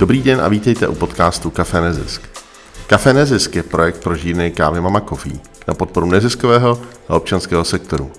[0.00, 2.22] Dobrý den a vítejte u podcastu Café Nezisk.
[2.86, 8.10] Café Nezisk je projekt pro žírny kávy Mama Coffee na podporu neziskového a občanského sektoru.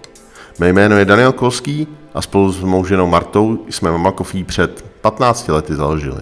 [0.59, 4.85] Mé jméno je Daniel Kolský a spolu s mou ženou Martou jsme Mama Coffee před
[5.01, 6.21] 15 lety založili.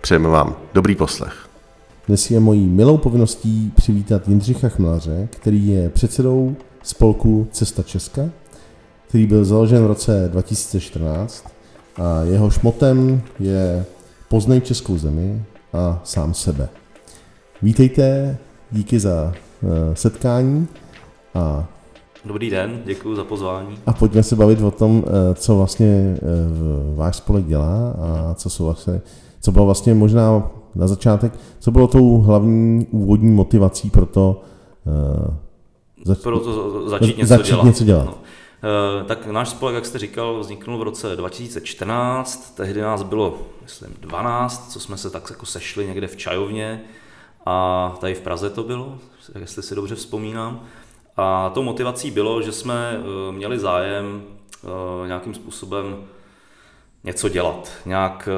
[0.00, 1.48] Přejeme vám dobrý poslech.
[2.08, 8.22] Dnes je mojí milou povinností přivítat Jindřicha Chmelaře, který je předsedou spolku Cesta Česka,
[9.08, 11.44] který byl založen v roce 2014
[11.96, 13.84] a jeho šmotem je
[14.28, 16.68] Poznej českou zemi a sám sebe.
[17.62, 18.36] Vítejte,
[18.70, 20.68] díky za uh, setkání
[21.34, 21.66] a
[22.24, 23.78] Dobrý den, děkuji za pozvání.
[23.86, 26.16] A pojďme se bavit o tom, eh, co vlastně
[26.90, 29.00] uh, váš spolek dělá a co jsou vlastně,
[29.40, 34.40] co bylo vlastně možná na začátek, co bylo tou hlavní úvodní motivací pro to,
[36.04, 37.64] zač- pro to začít něco začít dělat.
[37.64, 38.06] Něco dělat.
[38.06, 38.14] No.
[38.64, 43.96] Uh, tak náš spolek, jak jste říkal, vzniknul v roce 2014, tehdy nás bylo, myslím,
[44.00, 46.82] 12, co jsme se tak jako sešli někde v čajovně.
[47.46, 48.98] A tady v Praze to bylo,
[49.38, 50.66] jestli si dobře vzpomínám.
[51.16, 54.22] A tou motivací bylo, že jsme uh, měli zájem
[54.62, 56.04] uh, nějakým způsobem
[57.04, 58.28] něco dělat, nějak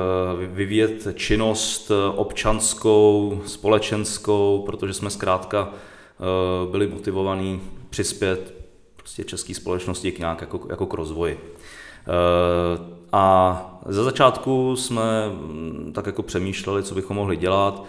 [0.53, 5.69] vyvíjet činnost občanskou, společenskou, protože jsme zkrátka
[6.71, 8.56] byli motivovaní přispět
[9.07, 11.55] prostě české společnosti k nějak jako, jako k rozvoji.
[13.13, 17.85] A ze začátku jsme mm, tak jako přemýšleli, co bychom mohli dělat.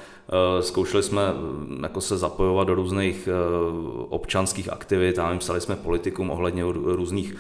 [0.62, 3.30] Zkoušeli jsme mm, jako se zapojovat do různých
[4.10, 7.36] občanských aktivit, a psali jsme politikům ohledně různých,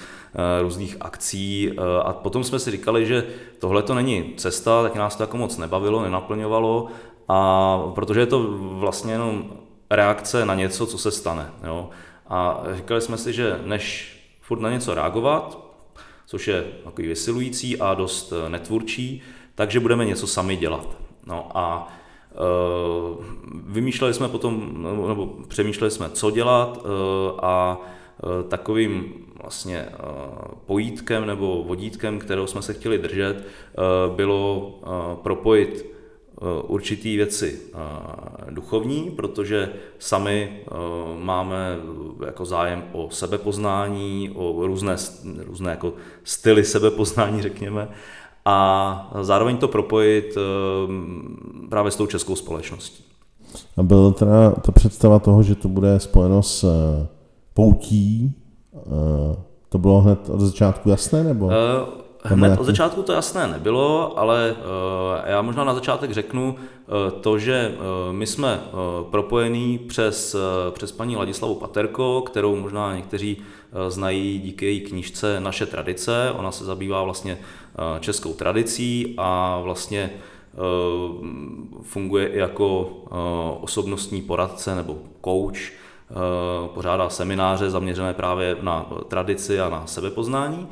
[0.61, 1.71] různých akcí
[2.03, 3.27] a potom jsme si říkali, že
[3.59, 6.87] tohle to není cesta, tak nás to jako moc nebavilo, nenaplňovalo,
[7.27, 9.45] a protože je to vlastně jenom
[9.89, 11.51] reakce na něco, co se stane.
[11.63, 11.89] Jo.
[12.29, 15.59] A říkali jsme si, že než furt na něco reagovat,
[16.25, 19.21] což je takový vysilující a dost netvůrčí,
[19.55, 20.97] takže budeme něco sami dělat.
[21.25, 21.87] No a
[22.31, 22.35] e,
[23.63, 26.89] vymýšleli jsme potom, nebo přemýšleli jsme, co dělat e,
[27.41, 29.91] a e, takovým vlastně e,
[30.65, 33.43] pojítkem nebo vodítkem, kterou jsme se chtěli držet, e,
[34.15, 35.96] bylo e, propojit
[36.67, 37.59] určitý věci
[38.49, 40.59] duchovní, protože sami
[41.19, 41.77] máme
[42.25, 44.95] jako zájem o sebepoznání, o různé,
[45.45, 45.93] různé jako
[46.23, 47.89] styly sebepoznání, řekněme,
[48.45, 50.37] a zároveň to propojit
[51.69, 53.03] právě s tou českou společností.
[53.77, 56.65] A byla teda ta představa toho, že to bude spojeno s
[57.53, 58.33] poutí,
[59.69, 61.45] to bylo hned od začátku jasné, nebo?
[61.45, 61.53] Uh,
[62.29, 64.55] Hned od začátku to jasné nebylo, ale
[65.25, 66.55] já možná na začátek řeknu
[67.21, 67.75] to, že
[68.11, 68.61] my jsme
[69.11, 70.35] propojení přes,
[70.71, 73.37] přes paní Ladislavu Paterko, kterou možná někteří
[73.89, 76.31] znají díky její knížce Naše tradice.
[76.37, 77.37] Ona se zabývá vlastně
[77.99, 80.09] českou tradicí a vlastně
[81.81, 82.89] funguje i jako
[83.61, 85.59] osobnostní poradce nebo coach,
[86.73, 90.67] pořádá semináře zaměřené právě na tradici a na sebepoznání.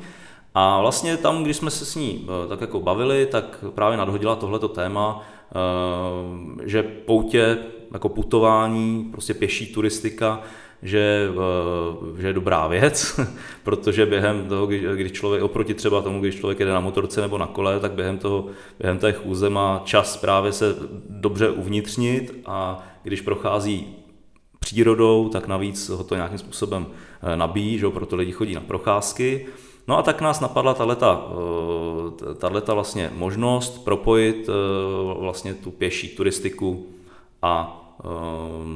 [0.58, 4.68] A vlastně tam, když jsme se s ní tak jako bavili, tak právě nadhodila tohleto
[4.68, 5.22] téma,
[6.64, 7.58] že poutě,
[7.92, 10.40] jako putování, prostě pěší turistika,
[10.82, 11.28] že,
[12.18, 13.20] že je dobrá věc,
[13.62, 17.46] protože během toho, když člověk, oproti třeba tomu, když člověk jede na motorce nebo na
[17.46, 18.46] kole, tak během, toho,
[18.80, 20.74] během té chůze má čas právě se
[21.08, 23.94] dobře uvnitřnit a když prochází
[24.58, 26.86] přírodou, tak navíc ho to nějakým způsobem
[27.34, 29.46] nabíjí, že proto lidi chodí na procházky.
[29.88, 30.74] No a tak nás napadla
[32.38, 34.48] tato vlastně možnost propojit
[35.20, 36.86] vlastně tu pěší turistiku
[37.42, 37.82] a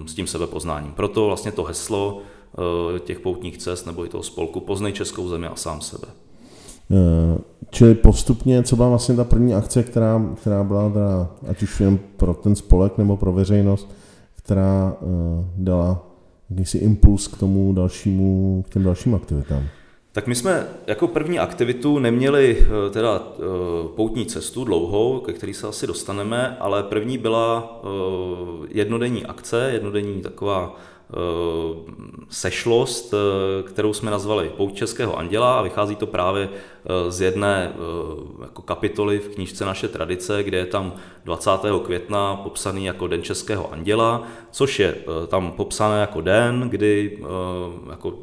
[0.07, 0.93] s tím sebepoznáním.
[0.93, 2.19] Proto vlastně to heslo
[3.01, 6.09] těch poutních cest nebo i toho spolku Poznej českou zemi a sám sebe.
[7.71, 11.99] Čili postupně, co byla vlastně ta první akce, která, která byla teda, ať už jen
[12.17, 13.91] pro ten spolek nebo pro veřejnost,
[14.35, 14.97] která
[15.57, 16.07] dala
[16.51, 19.63] jakýsi impuls k tomu dalšímu, k těm dalším aktivitám?
[20.21, 23.43] Tak my jsme jako první aktivitu neměli eh, teda eh,
[23.97, 27.87] poutní cestu dlouhou, ke který se asi dostaneme, ale první byla eh,
[28.69, 30.77] jednodenní akce, jednodenní taková
[32.29, 33.15] sešlost,
[33.67, 36.49] kterou jsme nazvali Pout Českého anděla a vychází to právě
[37.09, 37.73] z jedné
[38.41, 40.93] jako kapitoly v knížce Naše tradice, kde je tam
[41.25, 41.51] 20.
[41.85, 44.97] května popsaný jako Den Českého anděla, což je
[45.29, 47.19] tam popsané jako den, kdy
[47.91, 48.19] jako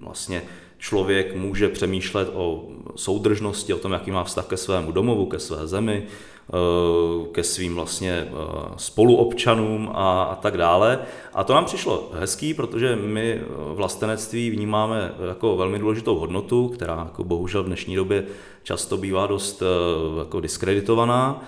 [0.00, 0.42] vlastně
[0.82, 2.64] člověk může přemýšlet o
[2.96, 7.74] soudržnosti, o tom, jaký má vztah ke svému domovu, ke své zemi, eh, ke svým
[7.74, 8.30] vlastně eh,
[8.76, 10.98] spoluobčanům a, a tak dále.
[11.34, 13.40] A to nám přišlo hezký, protože my
[13.74, 18.24] vlastenectví vnímáme jako velmi důležitou hodnotu, která jako bohužel v dnešní době
[18.62, 21.44] často bývá dost eh, jako diskreditovaná.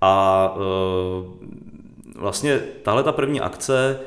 [0.00, 0.56] A
[2.16, 4.00] vlastně tahle ta první akce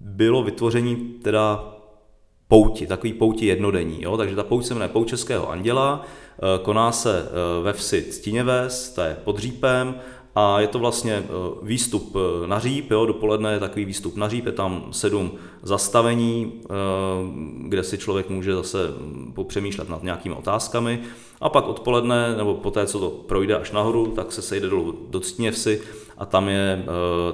[0.00, 1.74] bylo vytvoření teda
[2.50, 4.02] pouti, takový pouti jednodenní.
[4.02, 4.16] Jo?
[4.16, 6.02] Takže ta pouť se jmenuje Pouť Českého anděla,
[6.62, 7.28] koná se
[7.62, 9.94] ve vsi Ctiněves, to je pod Řípem,
[10.34, 11.28] a je to vlastně eh,
[11.62, 15.32] výstup eh, na říp, jo, dopoledne je takový výstup na říp, je tam sedm
[15.62, 16.68] zastavení, eh,
[17.68, 21.00] kde si člověk může zase hm, popřemýšlet nad nějakými otázkami
[21.40, 25.20] a pak odpoledne, nebo poté, co to projde až nahoru, tak se sejde dolů do
[25.20, 25.80] Ctněvsi
[26.18, 26.84] a tam je,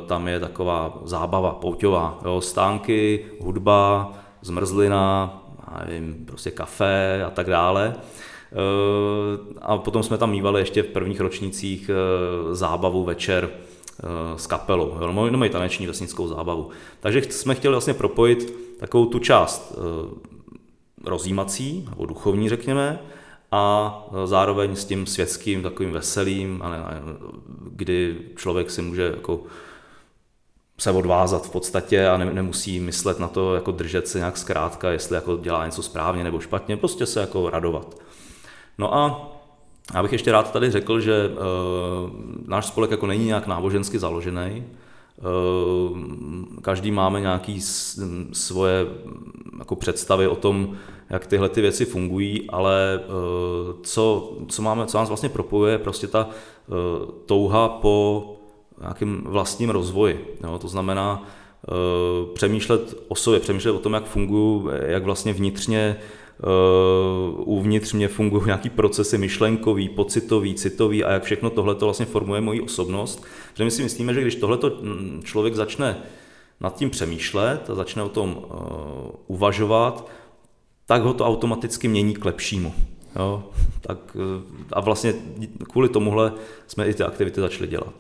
[0.07, 5.43] tam je taková zábava pouťová, jo, stánky, hudba, zmrzlina,
[5.87, 7.95] nevím, prostě kafe a tak dále.
[8.53, 14.47] Eh, a potom jsme tam mývali ještě v prvních ročnících eh, zábavu večer eh, s
[14.47, 16.71] kapelou, no, no, taneční vesnickou zábavu.
[17.01, 19.79] Takže jsme chtěli vlastně propojit takovou tu část
[21.05, 22.99] rozjímací, nebo duchovní řekněme,
[23.53, 26.65] a zároveň s tím světským, takovým veselým,
[27.67, 29.41] kdy člověk si může jako
[30.79, 35.15] se odvázat v podstatě a nemusí myslet na to, jako držet se nějak zkrátka, jestli
[35.15, 37.95] jako dělá něco správně nebo špatně, prostě se jako radovat.
[38.79, 39.33] No a
[39.95, 42.11] já bych ještě rád tady řekl, že uh,
[42.47, 44.65] náš spolek jako není nějak nábožensky založený.
[45.91, 45.99] Uh,
[46.63, 47.61] každý máme nějaký
[48.33, 48.87] svoje
[49.59, 50.77] jako představy o tom,
[51.11, 55.79] jak tyhle ty věci fungují, ale uh, co, co, máme, co nás vlastně propojuje, je
[55.79, 56.77] prostě ta uh,
[57.27, 58.36] touha po
[58.81, 60.37] nějakém vlastním rozvoji.
[60.45, 60.59] Jo?
[60.59, 65.97] To znamená uh, přemýšlet o sobě, přemýšlet o tom, jak fungují, jak vlastně vnitřně
[66.43, 72.07] Uh, uvnitř mě fungují nějaký procesy myšlenkový, pocitový, citový a jak všechno tohle to vlastně
[72.07, 73.25] formuje moji osobnost.
[73.53, 75.97] Protože my si myslíme, že když tohle mm, člověk začne
[76.61, 78.57] nad tím přemýšlet a začne o tom uh,
[79.27, 80.11] uvažovat,
[80.87, 82.75] tak ho to automaticky mění k lepšímu.
[83.17, 83.45] Jo?
[83.81, 84.23] Tak, uh,
[84.73, 85.15] a vlastně
[85.71, 86.33] kvůli tomuhle
[86.67, 87.95] jsme i ty aktivity začali dělat.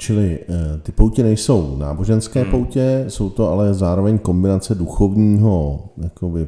[0.00, 0.38] Čili
[0.82, 2.50] ty poutě nejsou náboženské hmm.
[2.50, 6.46] poutě, jsou to ale zároveň kombinace duchovního jakoby,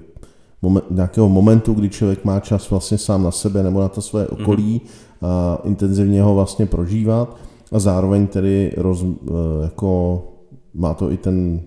[0.63, 4.29] moment, nějakého momentu, kdy člověk má čas vlastně sám na sebe nebo na to své
[4.29, 5.27] okolí mm-hmm.
[5.27, 7.37] a intenzivně ho vlastně prožívat
[7.73, 9.33] a zároveň tedy roz, eh,
[9.63, 10.23] jako
[10.75, 11.61] má to i ten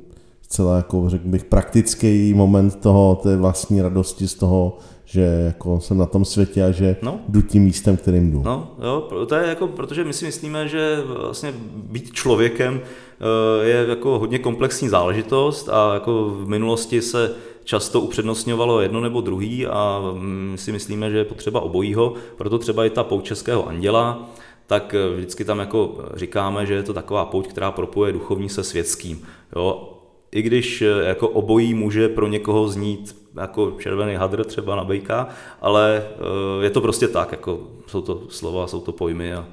[0.55, 5.97] zcela jako řekl bych praktický moment toho, té vlastní radosti z toho, že jako jsem
[5.97, 7.19] na tom světě a že no.
[7.29, 8.41] jdu tím místem, kterým jdu.
[8.45, 13.85] No, jo, to je jako, protože my si myslíme, že vlastně být člověkem eh, je
[13.89, 17.31] jako hodně komplexní záležitost a jako v minulosti se
[17.63, 22.85] často upřednostňovalo jedno nebo druhý a my si myslíme, že je potřeba obojího, proto třeba
[22.85, 24.29] i ta pouť Českého anděla,
[24.67, 29.21] tak vždycky tam jako říkáme, že je to taková pouť, která propuje duchovní se světským.
[29.55, 29.94] Jo?
[30.35, 35.27] I když jako obojí může pro někoho znít jako červený hadr třeba na bejka,
[35.61, 39.45] ale eh, je to prostě tak, jako jsou to slova, jsou to pojmy a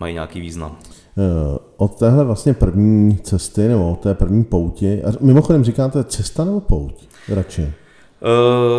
[0.00, 0.76] mají nějaký význam.
[1.18, 6.44] Eh, od téhle vlastně první cesty nebo od té první pouti, a mimochodem říkáte cesta
[6.44, 7.72] nebo pouť radši?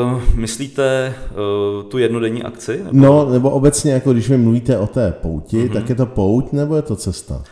[0.03, 2.77] Uh, myslíte uh, tu jednodenní akci?
[2.83, 2.97] Nebo...
[2.97, 5.73] No, nebo obecně, jako když vy mluvíte o té pouti, uh-huh.
[5.73, 7.43] tak je to pouť nebo je to cesta?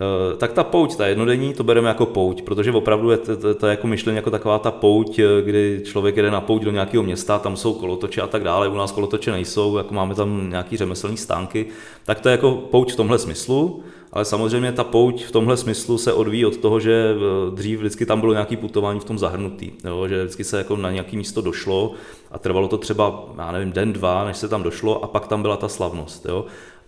[0.00, 3.54] Eh, tak ta pouť, ta jednodenní, to bereme jako pouť, protože opravdu je to, to,
[3.54, 7.02] to jako myšlení jako taková ta pouť, eh, kdy člověk jede na pouť do nějakého
[7.02, 10.76] města, tam jsou kolotoče a tak dále, u nás kolotoče nejsou, jako máme tam nějaký
[10.76, 11.66] řemeslní stánky,
[12.04, 15.98] tak to je jako pouť v tomhle smyslu, ale samozřejmě ta pouť v tomhle smyslu
[15.98, 19.70] se odvíjí od toho, že eh, dřív vždycky tam bylo nějaké putování v tom zahrnutý,
[19.84, 21.92] jo, že vždycky se jako na nějaké místo došlo
[22.30, 25.42] a trvalo to třeba, já nevím, den, dva, než se tam došlo a pak tam
[25.42, 26.26] byla ta slavnost.
[26.26, 26.44] Jo.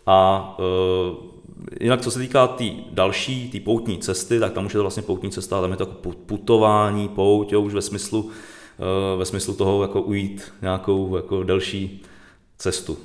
[0.07, 0.57] A
[1.81, 4.85] jinak co se týká té tý další, té poutní cesty, tak tam už je to
[4.85, 8.31] vlastně poutní cesta, tam je to jako putování, pouť, jo, už ve smyslu,
[8.79, 12.03] eh, ve smyslu toho jako ujít nějakou jako delší
[12.59, 12.97] cestu.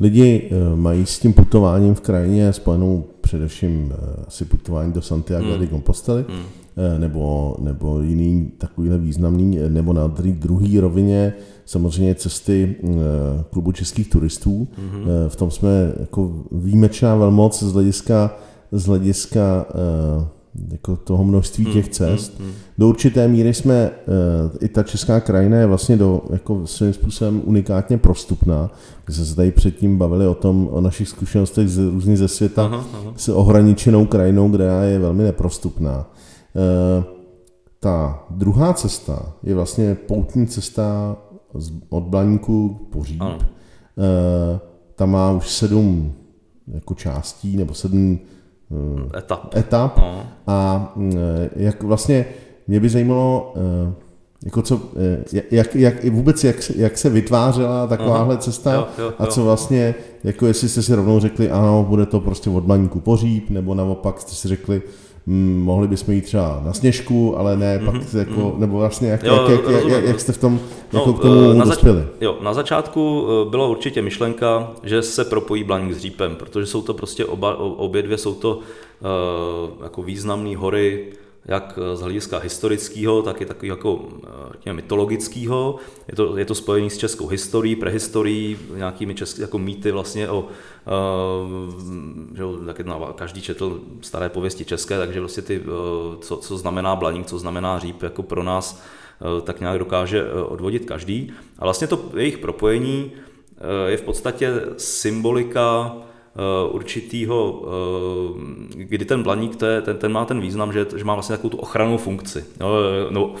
[0.00, 5.50] Lidi eh, mají s tím putováním v krajině spojenou především eh, asi putování do Santiago
[5.50, 5.60] hmm.
[5.60, 7.00] de Compostely, hmm.
[7.00, 11.32] nebo, nebo jiný takovýhle významný, nebo na druhý rovině
[11.64, 12.88] samozřejmě cesty eh,
[13.50, 14.68] klubu českých turistů.
[14.78, 15.28] Mm-hmm.
[15.28, 18.36] V tom jsme jako výjimečná velmoc z hlediska,
[18.72, 20.35] z hlediska eh,
[20.70, 22.40] jako toho množství hmm, těch cest.
[22.40, 23.90] Mm, mm, Do určité míry jsme,
[24.60, 28.70] i ta česká krajina je vlastně do, jako svým způsobem unikátně prostupná.
[29.08, 32.64] My jsme se tady předtím bavili o tom, o našich zkušenostech z různých ze světa
[32.64, 33.12] aha, aha.
[33.16, 36.10] s ohraničenou krajinou, která je velmi neprostupná.
[37.80, 41.16] Ta druhá cesta je vlastně poutní cesta
[41.88, 43.20] od Blaníku po Říp.
[43.20, 43.38] Ano.
[43.40, 44.60] E,
[44.94, 46.12] tam má už sedm
[46.66, 48.18] jako částí, nebo sedm
[49.18, 49.56] etap.
[49.56, 49.98] etap.
[49.98, 50.22] No.
[50.46, 52.26] A e, jak vlastně
[52.66, 54.06] mě by zajímalo, e,
[54.44, 59.04] Jako co, eh, jak, jak, vůbec jak, jak se vytvářela takováhle Aha, cesta jo, jo,
[59.04, 59.12] jo.
[59.18, 59.94] a co vlastně,
[60.24, 64.20] jako jestli jste si rovnou řekli, ano, bude to prostě od baníku poříp, nebo naopak
[64.20, 64.82] jste si řekli,
[65.26, 68.58] mohli bychom jít třeba na sněžku, ale ne, mm-hmm, pak mhm, jako, mm-hmm.
[68.58, 70.60] nebo vlastně jak, jo, jak, jak, jak, jak jste v tom
[70.92, 71.98] no, jako k tomu na dospěli?
[71.98, 76.66] Zač- jo, na začátku eh, byla určitě myšlenka, že se propojí Blaník s Řípem, protože
[76.66, 81.12] jsou to prostě oba, obě dvě jsou to uh, jako významné hory,
[81.48, 84.08] jak z hlediska historického, tak i takový jako
[84.50, 85.76] řekněme, mytologického.
[86.08, 90.40] Je to, je to spojené s českou historií, prehistorií, nějakými český, jako mýty vlastně o,
[90.40, 90.46] uh,
[92.36, 95.62] že taky no, každý četl staré pověsti české, takže vlastně ty,
[96.20, 98.82] co, co znamená blaník, co znamená říp, jako pro nás
[99.42, 101.32] tak nějak dokáže odvodit každý.
[101.58, 103.12] A vlastně to jejich propojení
[103.86, 106.06] je v podstatě symbolika Eh,
[106.70, 107.64] určitýho,
[108.78, 111.56] eh, kdy ten blaník, ten, ten má ten význam, že, že má vlastně takovou tu
[111.56, 112.68] ochranou funkci, no,
[113.10, 113.34] no,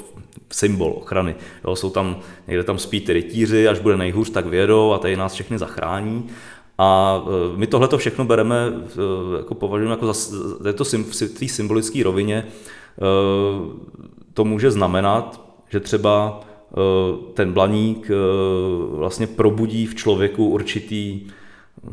[0.52, 1.34] symbol ochrany.
[1.64, 2.16] Jo, jsou tam,
[2.48, 6.26] někde tam spí ty rytíři, až bude nejhůř, tak vědou a tady nás všechny zachrání.
[6.78, 8.72] A eh, my tohle to všechno bereme,
[9.38, 10.36] jako považujeme jako za,
[10.66, 12.46] je to v té symbolické rovině,
[14.34, 16.40] to může znamenat, že třeba
[17.34, 18.10] ten blaník
[18.90, 21.20] vlastně probudí v člověku určitý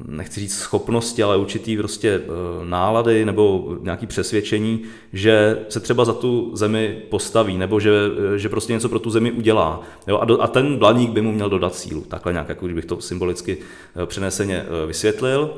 [0.08, 2.30] nechci říct schopnosti, ale určitý prostě eh,
[2.66, 4.82] nálady nebo nějaký přesvědčení,
[5.14, 7.92] že se třeba za tu zemi postaví, nebo že,
[8.36, 9.82] eh, že prostě něco pro tu zemi udělá.
[10.08, 10.18] Jo?
[10.18, 12.02] A, do, a ten blaník by mu měl dodat sílu.
[12.02, 13.58] Takhle nějak, jako bych to symbolicky
[13.96, 15.54] eh, přeneseně vysvětlil.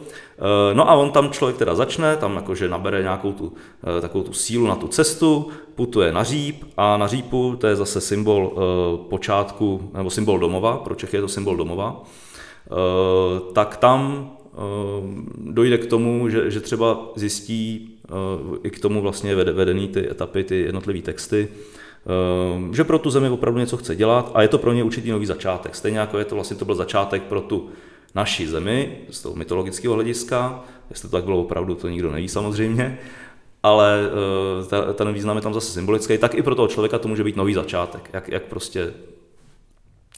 [0.74, 3.54] No a on tam člověk teda začne, tam jakože nabere nějakou tu,
[4.02, 8.02] takovou tu sílu na tu cestu, putuje na říp a na řípu to je zase
[8.02, 8.54] symbol
[9.10, 12.04] počátku, nebo symbol domova, pro Čechy je to symbol domova,
[13.54, 14.58] tak tam eh,
[15.38, 18.12] dojde k tomu, že, že třeba zjistí eh,
[18.64, 21.48] i k tomu vlastně vedený ty etapy, ty jednotlivé texty,
[22.72, 25.26] že pro tu zemi opravdu něco chce dělat a je to pro ně určitý nový
[25.26, 25.76] začátek.
[25.76, 27.70] Stejně jako je to vlastně to byl začátek pro tu
[28.16, 33.00] naší zemi z toho mytologického hlediska, jestli to tak bylo opravdu, to nikdo neví samozřejmě,
[33.64, 34.10] ale
[34.94, 37.54] ten význam je tam zase symbolický, tak i pro toho člověka to může být nový
[37.54, 38.94] začátek, jak, jak prostě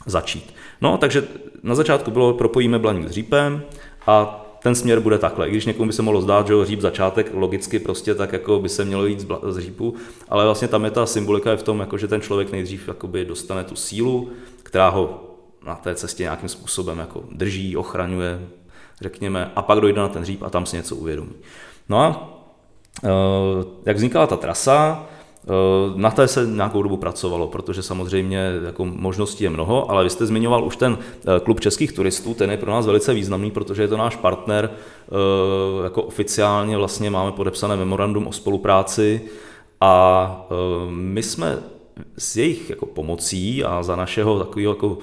[0.08, 0.54] začít.
[0.82, 1.24] No, takže
[1.64, 3.62] na začátku bylo propojíme blaník s řípem
[4.08, 5.48] a ten směr bude takhle.
[5.48, 8.70] I když někomu by se mohlo zdát, že říp začátek logicky prostě tak jako by
[8.70, 9.96] se mělo jít z řípu,
[10.30, 13.26] ale vlastně tam je ta symbolika je v tom, jako že ten člověk nejdřív jakoby
[13.26, 14.30] dostane tu sílu,
[14.64, 15.24] která ho
[15.66, 18.48] na té cestě nějakým způsobem jako drží, ochraňuje,
[19.02, 21.34] řekněme, a pak dojde na ten říp a tam si něco uvědomí.
[21.90, 22.34] No a
[23.04, 23.10] eh,
[23.86, 25.06] jak vznikala ta trasa,
[25.96, 30.25] na té se nějakou dobu pracovalo, protože samozřejmě jako možností je mnoho, ale vy jste
[30.25, 33.88] zmiňoval už ten eh, klub českých turistů, ten je pro nás velice významný, protože je
[33.88, 39.22] to náš partner, eh, jako oficiálně vlastně máme podepsané memorandum o spolupráci
[39.82, 40.48] a
[40.89, 41.58] my jsme
[42.18, 44.98] s jejich jako pomocí a za našeho takového jako,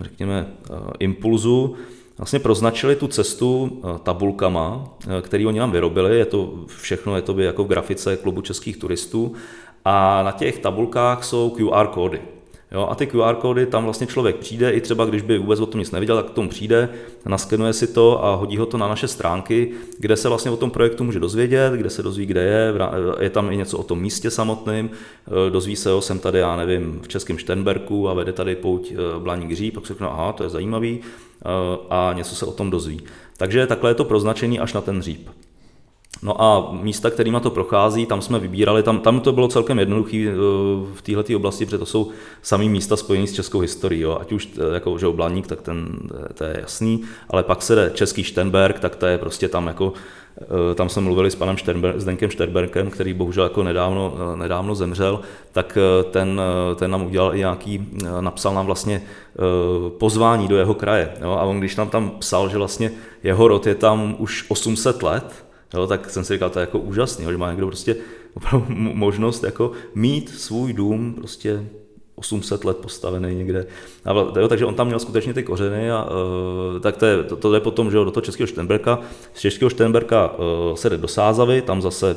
[0.00, 0.52] řekněme,
[0.98, 1.76] impulzu
[2.20, 4.84] vlastně proznačili tu cestu eh, tabulkama,
[5.18, 8.40] eh, který oni nám vyrobili, je to všechno, je to by jako v grafice klubu
[8.40, 9.34] českých turistů
[9.84, 12.20] a na těch tabulkách jsou QR kódy.
[12.72, 15.66] Jo, a ty QR kódy, tam vlastně člověk přijde, i třeba když by vůbec o
[15.66, 16.88] tom nic neviděl, tak k tomu přijde,
[17.26, 20.70] naskenuje si to a hodí ho to na naše stránky, kde se vlastně o tom
[20.70, 22.74] projektu může dozvědět, kde se dozví, kde je,
[23.20, 24.90] je tam i něco o tom místě samotným,
[25.26, 28.92] eh, dozví se, jo, jsem tady, já nevím, v Českém Šternberku a vede tady pouť
[29.18, 31.00] Blaník Hří, pak se řekne, aha, to je zajímavý,
[31.44, 33.00] Eh, a něco se o tom dozví.
[33.36, 35.30] Takže takhle je to proznačení až na ten říp.
[36.22, 40.28] No a místa, kterými to prochází, tam jsme vybírali, tam, tam to bylo celkem jednoduché
[40.28, 40.34] eh,
[40.94, 42.10] v této oblasti, protože to jsou
[42.42, 44.00] samý místa spojené s českou historií.
[44.00, 44.18] Jo.
[44.20, 45.98] Ať už eh, jako, že Blaník, tak ten,
[46.34, 49.92] to je jasný, ale pak se jde Český Štenberg, tak to je prostě tam jako
[50.42, 54.74] Eh, tam jsme mluvili s panem Šternber, Zdenkem Šterberkem, který bohužel jako nedávno, eh, nedávno
[54.74, 55.20] zemřel,
[55.52, 56.40] tak eh, ten,
[56.76, 57.88] ten nám udělal i nějaký,
[58.20, 59.02] napsal nám vlastně
[59.98, 61.12] pozvání do jeho kraje.
[61.22, 61.30] Jo?
[61.30, 62.90] A on když nám tam psal, že vlastně
[63.22, 65.86] jeho rod je tam už 800 let, jo?
[65.86, 67.96] tak jsem si říkal, to je jako úžasný, že má někdo prostě
[68.34, 71.66] opravdu možnost jako mít svůj dům prostě
[72.20, 73.66] 800 let postavený někde.
[74.04, 77.36] A, jo, takže on tam měl skutečně ty kořeny a uh, tak to je, to,
[77.36, 78.98] to je potom že jo, do toho českého Štenberka.
[79.34, 82.16] Z českého Štenberka uh, se jde do Sázavy, tam zase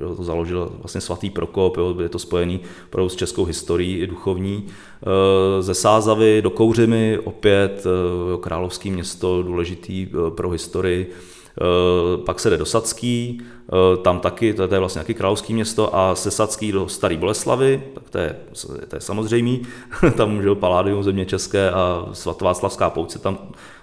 [0.00, 4.06] jo, to založil vlastně svatý Prokop, jo, je to spojený opravdu s českou historií i
[4.06, 4.66] duchovní.
[4.66, 11.14] Uh, ze Sázavy do Kouřimy, opět uh, královský město, důležitý uh, pro historii.
[11.60, 15.96] Eh, pak se jde do Sadský, eh, tam taky, to je vlastně nějaký královský město,
[15.96, 18.36] a se Sadský do Staré Boleslavy, tak to je,
[18.88, 19.62] to je samozřejmý,
[20.16, 23.38] tam že Paládium země české a svatváclavská pouce tam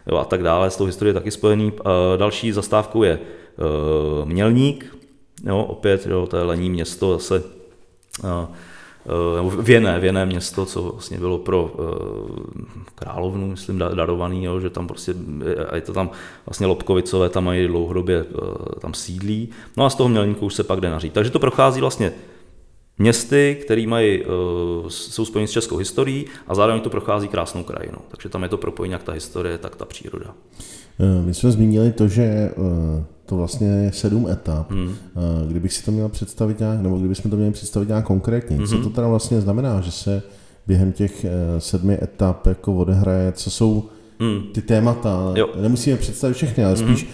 [0.08, 1.74] jo, a tak dále, s tou historií je taky spojený.
[1.80, 3.20] Eh, další zastávkou je
[4.26, 4.98] Mělník,
[5.46, 7.44] jo, opět, jo, to je lení město zase
[9.36, 11.76] nebo věné, věné město, co vlastně bylo pro
[12.96, 15.16] královnu, myslím, darovaný, jo, že tam prostě,
[15.76, 16.10] je to tam
[16.46, 18.26] vlastně Lobkovicové, tam mají dlouhodobě,
[18.80, 21.14] tam sídlí, no a z toho mělníku už se pak jde nařít.
[21.14, 22.14] Takže to prochází vlastně
[22.98, 24.24] městy, které mají,
[24.88, 28.00] jsou spojeny s českou historií a zároveň to prochází krásnou krajinou.
[28.08, 30.34] Takže tam je to propojení jak ta historie, tak ta příroda.
[31.26, 32.52] My jsme zmínili to, že
[33.32, 34.72] to vlastně je sedm etap.
[34.72, 34.96] Hmm.
[35.48, 38.68] Kdybych si to měl představit nějak, nebo kdybychom to měli představit nějak konkrétně, hmm.
[38.68, 40.24] co to teda vlastně znamená, že se
[40.68, 44.42] během těch eh, sedmi etap jako odehraje, co jsou hmm.
[44.54, 45.50] ty témata, jo.
[45.62, 47.12] nemusíme představit všechny, ale spíš hmm.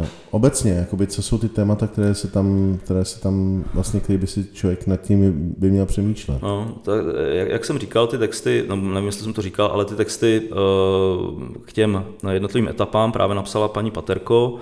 [0.00, 4.18] Uh, obecně, jakoby, co jsou ty témata, které se tam, které se tam vlastně, který
[4.18, 6.42] by si člověk nad tím by měl přemýšlet?
[6.42, 9.84] No, tak, jak, jak, jsem říkal, ty texty, no, nevím, jestli jsem to říkal, ale
[9.84, 14.56] ty texty uh, k těm jednotlivým etapám právě napsala paní Paterko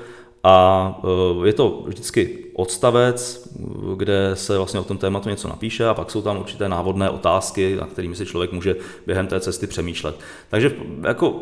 [0.45, 3.49] a eh, je to vždycky odstavec,
[3.97, 7.77] kde se vlastně o tom tématu něco napíše a pak jsou tam určité návodné otázky,
[7.81, 10.17] na kterými si člověk může během té cesty přemýšlet.
[10.51, 10.73] Takže
[11.03, 11.35] jako,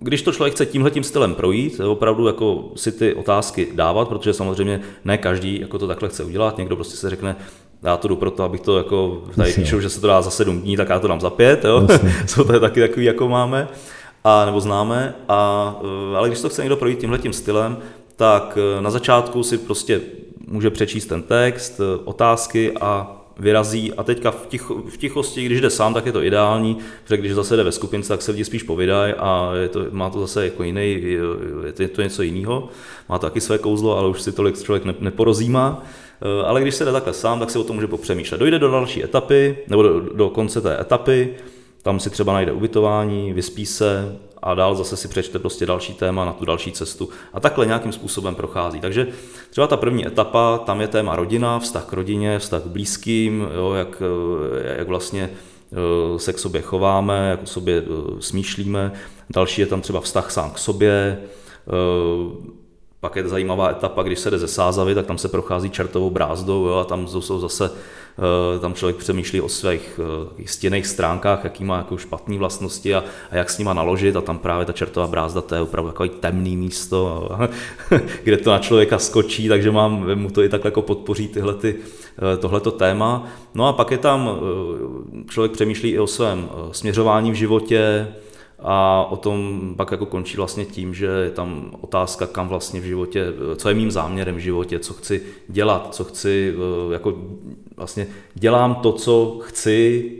[0.00, 4.32] když to člověk chce tímhle tím stylem projít, opravdu jako si ty otázky dávat, protože
[4.32, 7.36] samozřejmě ne každý jako to takhle chce udělat, někdo prostě se řekne,
[7.82, 10.60] já to jdu proto, abych to jako, tady píšou, že se to dá za sedm
[10.60, 11.86] dní, tak já to dám za pět, jo?
[12.26, 13.68] jsou to taky takový, jako máme,
[14.24, 15.74] a, nebo známe, a,
[16.12, 17.78] eh, ale když to chce někdo projít tímhle tím stylem,
[18.16, 20.00] tak eh, na začátku si prostě
[20.46, 25.60] může přečíst ten text, eh, otázky a vyrazí a teďka v, ticho, v tichosti, když
[25.60, 28.44] jde sám, tak je to ideální, protože když zase jde ve skupince, tak se lidi
[28.44, 31.02] spíš povídají a je to, má to zase jako jiný,
[31.78, 32.68] je to, něco jiného,
[33.08, 35.84] má to taky své kouzlo, ale už si tolik člověk ne, neporozímá.
[36.22, 38.38] Eh, ale když se jde takhle sám, tak si o tom může popřemýšlet.
[38.38, 41.34] Dojde do další etapy, nebo do, do konce té etapy,
[41.86, 46.24] tam si třeba najde ubytování, vyspí se, a dál zase si přečte prostě další téma
[46.24, 48.80] na tu další cestu a takhle nějakým způsobem prochází.
[48.80, 49.06] Takže
[49.50, 53.72] třeba ta první etapa, tam je téma rodina, vztah k rodině, vztah k blízkým, jo,
[53.72, 54.02] jak,
[54.78, 55.30] jak vlastně
[55.72, 57.90] eh, se k sobě chováme, jak o sobě eh,
[58.20, 58.92] smýšlíme.
[59.30, 61.72] Další je tam třeba vztah sám k sobě, eh,
[63.00, 66.66] pak je zajímavá etapa, když se jde ze Sázavy, tak tam se prochází čertovou brázdou
[66.66, 68.05] jo, a tam jsou zase Eh,
[68.60, 70.00] tam člověk přemýšlí o svých
[70.38, 74.20] eh, stěných stránkách, jaký má jako špatné vlastnosti a, a, jak s nima naložit a
[74.20, 77.30] tam právě ta čertová brázda, to je opravdu takový temný místo,
[78.24, 81.76] kde to na člověka skočí, takže mám, mu to i tak jako podpoří tyhle ty,
[81.76, 83.26] eh, tohleto téma.
[83.54, 84.30] No a pak je tam,
[85.28, 88.08] člověk přemýšlí i o svém směřování v životě,
[88.58, 92.84] a o tom pak jako končí vlastně tím, že je tam otázka, kam vlastně v
[92.84, 93.26] životě,
[93.56, 96.54] co je mým záměrem v životě, co chci dělat, co chci,
[96.92, 97.14] jako
[97.76, 100.12] vlastně dělám to, co chci,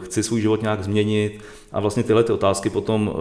[0.00, 1.40] chci svůj život nějak změnit
[1.72, 3.14] a vlastně tyhle ty otázky potom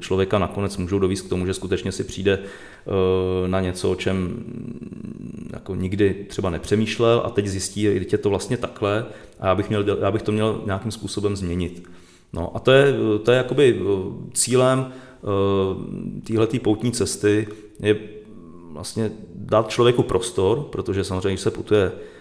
[0.00, 2.38] člověka nakonec můžou dovíst k tomu, že skutečně si přijde
[3.46, 4.44] na něco, o čem
[5.52, 9.06] jako nikdy třeba nepřemýšlel a teď zjistí, že je to vlastně takhle
[9.40, 11.88] a já bych, měl, já bych to měl nějakým způsobem změnit.
[12.34, 13.84] No a to je, to je jakoby eh,
[14.32, 17.48] cílem eh, téhleté poutní cesty
[17.80, 17.96] je
[18.70, 22.13] vlastně dát člověku prostor, protože samozřejmě, když se putuje eh,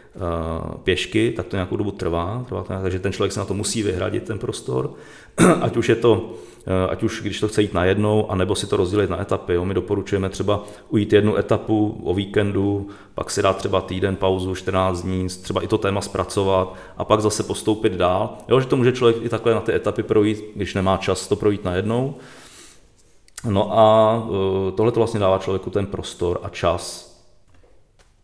[0.84, 3.84] pěšky, tak to nějakou dobu trvá, trvá to, takže ten člověk se na to musí
[3.84, 4.94] vyhradit, ten prostor,
[5.62, 6.34] ať už je to
[6.68, 9.54] Eh, ať už když to chce jít najednou, anebo si to rozdělit na etapy.
[9.54, 9.66] Jo.
[9.66, 15.02] My doporučujeme třeba ujít jednu etapu o víkendu, pak si dát třeba týden pauzu, 14
[15.02, 18.38] dní, třeba i to téma zpracovat a pak zase postoupit dál.
[18.48, 21.36] Jo, že to může člověk i takhle na ty etapy projít, když nemá čas to
[21.36, 22.16] projít najednou.
[23.50, 27.14] No a eh, tohle to vlastně dává člověku ten prostor a čas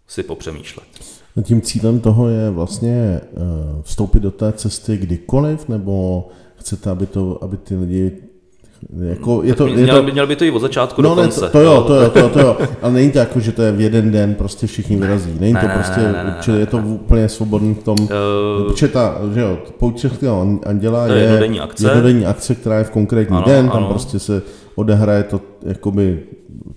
[0.08, 1.19] si popřemýšlet.
[1.42, 3.40] Tím cílem toho je vlastně eh,
[3.82, 8.12] vstoupit do té cesty kdykoliv, nebo chcete, aby, to, aby ty lidi
[9.02, 11.22] jako je to, je měl, to, by, měl by to i od začátku no, do
[11.22, 11.42] konce.
[11.42, 12.58] Ne, to, to, jo, to jo, to jo, to jo.
[12.82, 15.38] Ale není to jako, že to je v jeden den prostě všichni vyrazí.
[15.40, 18.08] Není ne, to ne, prostě, ne, ne, ne, je to úplně svobodný v tom, uh,
[18.68, 20.06] protože ta, že jo, pouť
[20.66, 21.88] anděla je, je jednodenní akce.
[21.88, 23.90] jednodenní akce, která je v konkrétní ano, den, tam ano.
[23.90, 24.42] prostě se
[24.76, 26.20] odehraje to, jakoby,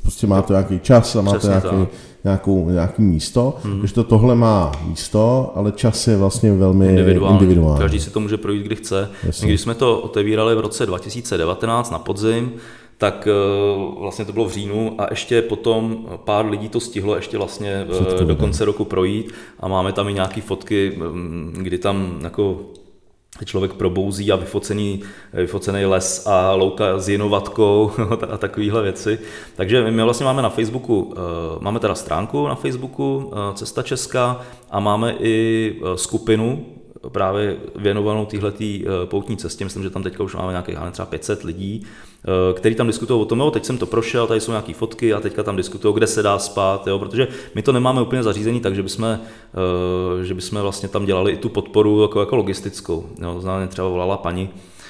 [0.02, 1.92] prostě má to nějaký čas a má Přesně to nějaký,
[2.24, 3.78] nějakou, nějaký místo, hmm.
[3.78, 7.38] když to tohle má místo, ale čas je vlastně velmi individuální.
[7.38, 7.80] individuální.
[7.80, 9.10] Každý si to může projít, kdy chce.
[9.24, 9.48] Jasně.
[9.48, 12.52] Když jsme to otevírali v roce 2019 na podzim,
[12.98, 17.38] tak eh, vlastně to bylo v říjnu a ještě potom pár lidí to stihlo ještě
[17.38, 17.86] vlastně
[18.20, 22.60] eh, do konce roku projít a máme tam i nějaké fotky, mm, kdy tam jako
[23.44, 25.02] člověk probouzí a vyfocený,
[25.32, 27.90] vyfocený les a louka s jinovatkou
[28.30, 29.18] a takovéhle věci.
[29.56, 31.20] Takže my vlastně máme na Facebooku, eh,
[31.60, 36.66] máme teda stránku na Facebooku eh, Cesta Česká a máme i eh, skupinu
[37.08, 41.86] právě věnovanou téhletý poutní cestě, myslím, že tam teďka už máme nějakých třeba 500 lidí,
[42.54, 45.20] který tam diskutují o tom, jo, teď jsem to prošel, tady jsou nějaké fotky a
[45.20, 48.74] teďka tam diskutují, kde se dá spát, jo, protože my to nemáme úplně zařízení tak,
[48.74, 49.18] že bychom,
[50.22, 53.08] že bychom vlastně tam dělali i tu podporu jako, jako logistickou.
[53.22, 54.81] Jo, znamená, třeba volala paní, Eh,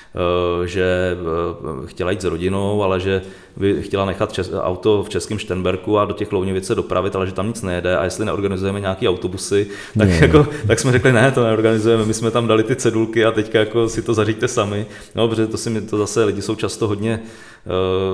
[0.64, 3.22] že eh, chtěla jít s rodinou, ale že
[3.56, 7.32] by chtěla nechat auto v Českém Štenberku a do těch Louňovic se dopravit, ale že
[7.32, 9.66] tam nic nejede a jestli neorganizujeme nějaký autobusy,
[9.98, 10.18] tak, ne.
[10.20, 13.58] jako, tak jsme řekli, ne, to neorganizujeme, my jsme tam dali ty cedulky a teďka
[13.58, 16.88] jako si to zaříďte sami, no, protože to si mi to zase lidi jsou často
[16.88, 17.22] hodně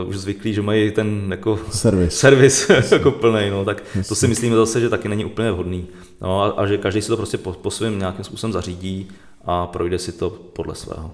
[0.02, 4.08] uh, už zvyklí, že mají ten jako servis, servis jako plný, no, tak Jasně.
[4.08, 5.86] to si myslíme zase, že taky není úplně vhodný.
[6.20, 9.08] No, a, a že každý si to prostě po, po svém nějakým způsobem zařídí
[9.44, 11.10] a projde si to podle svého.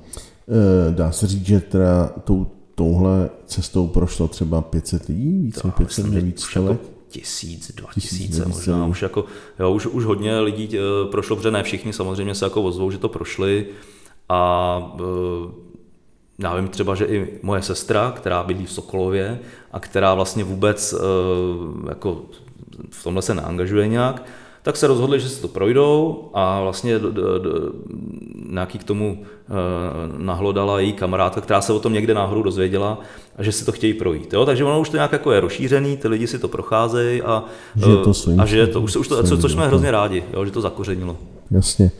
[0.49, 5.75] Eh, dá se říct, že teda tou, touhle cestou prošlo třeba 500 lidí, víc než
[5.75, 6.81] 500 nebo víc člověk?
[6.81, 9.25] Jako tisíc, dva tisíce možná, už, jako,
[9.59, 12.99] jo, už, už hodně lidí eh, prošlo, protože ne všichni samozřejmě se jako ozvou, že
[12.99, 13.67] to prošli
[14.29, 15.65] a eh,
[16.39, 19.41] já vím třeba, že i moje sestra, která bydlí v Sokolově
[19.73, 20.95] a která vlastně vůbec
[21.89, 22.23] jako
[22.91, 24.23] v tomhle se neangažuje nějak,
[24.65, 27.51] tak se rozhodli, že si to projdou a vlastně d, d, d,
[28.51, 32.99] nějaký k tomu e, nahlodala její kamarádka, která se o tom někde náhodou dozvěděla
[33.37, 34.33] a že si to chtějí projít.
[34.33, 34.47] Jo?
[34.47, 37.45] Takže ono už to nějak jako je rozšířený, ty lidi si to procházejí a,
[37.77, 40.25] že je to svým, a že to, už, už to, co, což jsme hrozně rádi,
[40.33, 40.45] jo?
[40.45, 41.17] že to zakořenilo.
[41.51, 41.91] Jasně.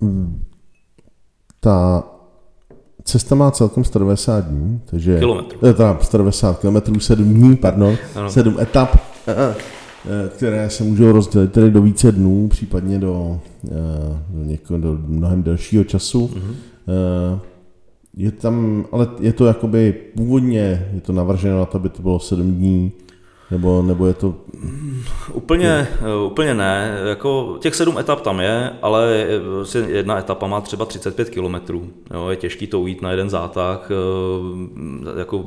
[0.00, 0.28] Uh,
[1.60, 2.02] ta
[3.04, 5.18] cesta má celkem 190 dní, takže...
[5.18, 5.58] Kilometrů.
[5.58, 8.30] Teda 190 kilometrů, 7 dní, pardon, ano.
[8.30, 8.96] 7 etap.
[10.06, 13.70] Eh, které se můžou rozdělit tedy do více dnů, případně do, eh,
[14.28, 16.30] do, něko, do mnohem delšího času.
[16.34, 16.54] Mm-hmm.
[18.16, 22.20] Je tam, ale je to jakoby původně, je to navrženo na to, aby to bylo
[22.20, 22.92] 7 dní,
[23.50, 24.34] nebo, nebo je to...
[25.32, 25.88] Úplně, je.
[26.26, 26.98] úplně ne.
[27.08, 29.26] Jako těch sedm etap tam je, ale
[29.86, 31.88] jedna etapa má třeba 35 kilometrů.
[32.30, 33.90] Je těžký to ujít na jeden zátah.
[35.18, 35.46] Jako,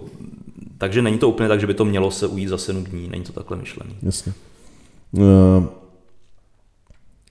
[0.77, 3.09] takže není to úplně tak, že by to mělo se ujít za 7 dní.
[3.09, 3.95] Není to takhle myšlený.
[4.01, 4.33] Jasně.
[5.17, 5.67] Eh,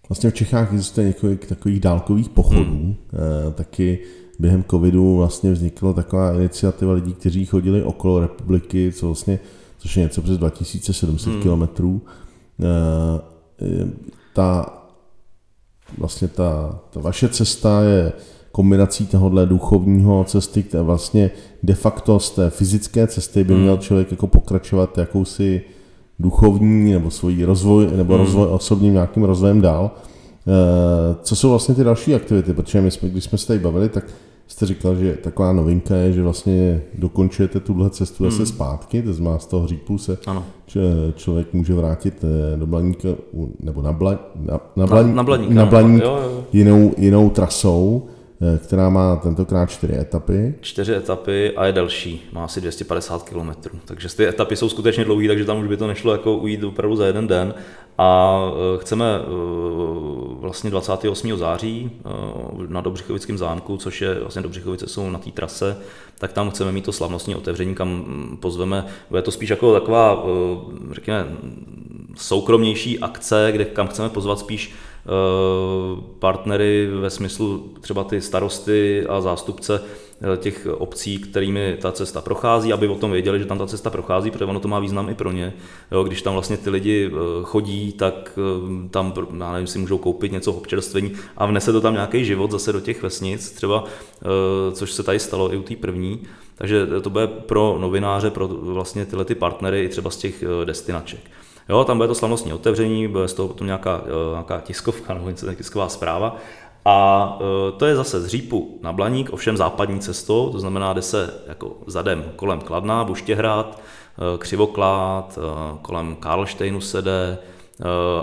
[0.08, 2.74] vlastně v Čechách existuje několik takových dálkových pochodů.
[2.74, 2.94] Hmm.
[3.12, 3.98] Eh, taky
[4.38, 9.38] během covidu vlastně vznikla taková iniciativa lidí, kteří chodili okolo republiky, co vlastně,
[9.78, 11.42] což je něco přes 2700 hmm.
[11.42, 12.02] kilometrů.
[12.60, 13.88] Eh,
[14.34, 14.74] ta,
[15.98, 18.12] vlastně ta, ta vaše cesta je
[18.52, 21.30] kombinací tohohle duchovního cesty, která vlastně
[21.62, 23.62] de facto z té fyzické cesty by hmm.
[23.62, 25.62] měl člověk jako pokračovat jakousi
[26.18, 28.24] duchovní nebo svůj rozvoj, nebo hmm.
[28.24, 29.90] rozvoj osobním nějakým rozvojem dál.
[30.48, 32.52] Eh, co jsou vlastně ty další aktivity?
[32.52, 34.04] Protože my jsme, když jsme se tady bavili, tak
[34.46, 38.46] jste říkal, že taková novinka je, že vlastně dokončujete tuhle cestu zase hmm.
[38.46, 40.44] zpátky, to znamená z toho hřípu se ano.
[41.14, 43.08] člověk může vrátit eh, do Blaníka,
[43.60, 46.02] nebo na, bla, na, na, blaň, na, na Blaník, na blaník.
[46.52, 48.06] Jinou, jinou trasou.
[48.40, 50.54] Eh, která má tentokrát čtyři etapy.
[50.60, 53.50] Čtyři etapy a je delší, má asi 250 km.
[53.84, 56.96] Takže ty etapy jsou skutečně dlouhé, takže tam už by to nešlo jako ujít opravdu
[56.96, 57.54] za jeden den.
[57.98, 59.26] A eh, chceme eh,
[60.40, 61.36] vlastně 28.
[61.36, 61.90] září
[62.68, 65.76] na Dobřichovickém zámku, což je vlastně Dobřichovice jsou na té trase,
[66.18, 68.86] tak tam chceme mít to slavnostní otevření, kam mm, pozveme.
[69.10, 70.24] Bude to spíš jako taková,
[70.92, 71.26] řekněme,
[72.16, 74.74] soukromnější akce, kde kam chceme pozvat spíš
[76.18, 82.72] partnery ve smyslu třeba ty starosty a zástupce eh, těch obcí, kterými ta cesta prochází,
[82.72, 85.14] aby o tom věděli, že tam ta cesta prochází, protože ono to má význam i
[85.14, 85.52] pro ně.
[85.92, 88.38] Jo, když tam vlastně ty lidi eh, chodí, tak
[88.90, 92.72] tam, já nevím, si můžou koupit něco občerstvení a vnese to tam nějaký život zase
[92.72, 93.84] do těch vesnic, třeba,
[94.72, 96.22] což se tady stalo i u té první.
[96.54, 101.20] Takže to bude pro novináře, pro vlastně tyhle ty partnery i třeba z těch destinaček.
[101.68, 105.28] Jo, tam bude to slavnostní otevření, bude z toho potom nějaká, eh, nějaká tiskovka nebo
[105.28, 106.36] něco, tisková zpráva.
[106.84, 111.02] A eh, to je zase z Řípu na Blaník, ovšem západní cestou, to znamená, jde
[111.02, 113.78] se jako zadem kolem Kladna, Buštěhrad,
[114.34, 115.38] eh, Křivoklád,
[115.82, 117.38] kolem Karlštejnu se jde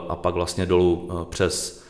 [0.10, 1.86] a pak vlastně dolů přes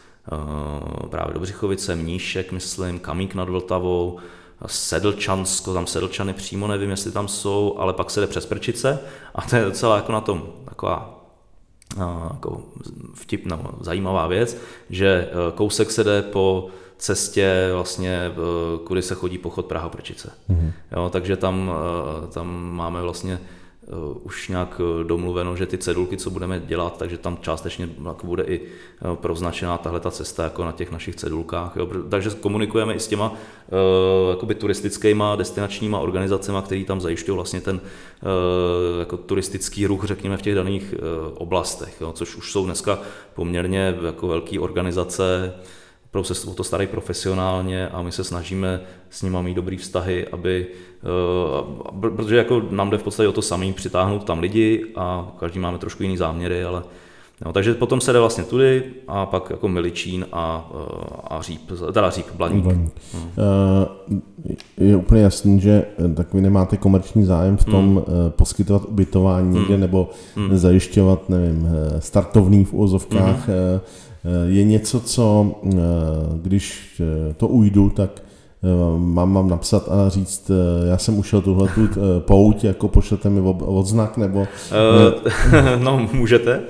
[1.10, 4.20] právě do Břichovice, Mníšek, myslím, Kamík nad Vltavou,
[4.66, 9.00] Sedlčansko, tam Sedlčany přímo nevím, jestli tam jsou, ale pak se jde přes Prčice
[9.36, 11.25] a to je docela jako na tom taková
[12.34, 12.64] jako
[13.14, 14.58] vtip, no, zajímavá věc,
[14.90, 18.32] že e, kousek se jde po cestě vlastně, e,
[18.84, 20.32] kudy se chodí pochod Praha Prčice.
[20.50, 20.72] Mm-hmm.
[20.92, 21.72] Jo, takže tam,
[22.34, 23.40] tam máme vlastně Eh,
[24.24, 27.90] už nějak eh, domluveno, že ty cedulky, co budeme dělat, takže tam částečně
[28.24, 31.76] bude i eh, proznačená tahle ta cesta jako na těch našich cedulkách.
[31.76, 31.90] Jo.
[32.10, 33.34] Takže komunikujeme i s těma
[34.30, 37.82] jakoby turistickýma destinačníma organizacemi, které tam zajišťují vlastně ten
[39.00, 40.94] jako turistický ruch, řekněme, v těch daných
[41.34, 43.00] oblastech, jo, což už jsou dneska
[43.34, 45.54] poměrně jako velké organizace,
[46.24, 50.68] se o to starají profesionálně a my se snažíme s nimi mít dobrý vztahy, aby,
[52.00, 55.78] protože jako nám jde v podstatě o to samý přitáhnout tam lidi a každý máme
[55.78, 56.84] trošku jiný záměry, ale
[57.46, 60.72] No, takže potom se jde vlastně tudy a pak jako Miličín a,
[61.28, 62.64] a Říp, teda Říp, Blaník.
[62.64, 62.94] Blaník.
[63.14, 63.32] Hmm.
[64.78, 67.98] Je úplně jasný, že eh, tak vy nemáte komerční zájem v tom hmm.
[68.08, 69.60] Eh, poskytovat ubytování hmm.
[69.60, 70.58] někde nebo hmm.
[70.58, 73.48] zajišťovat, nevím, startovný v úzovkách.
[73.48, 73.80] Hmm.
[74.48, 75.56] Je něco, co
[76.42, 77.02] když
[77.38, 78.22] to ujdu, tak
[78.66, 82.88] Eh, mám, mám napsat a říct, eh, já jsem ušel tuhle tu eh, pouť, jako
[82.88, 84.48] pošlete mi odznak, nebo...
[85.78, 86.62] No, můžete.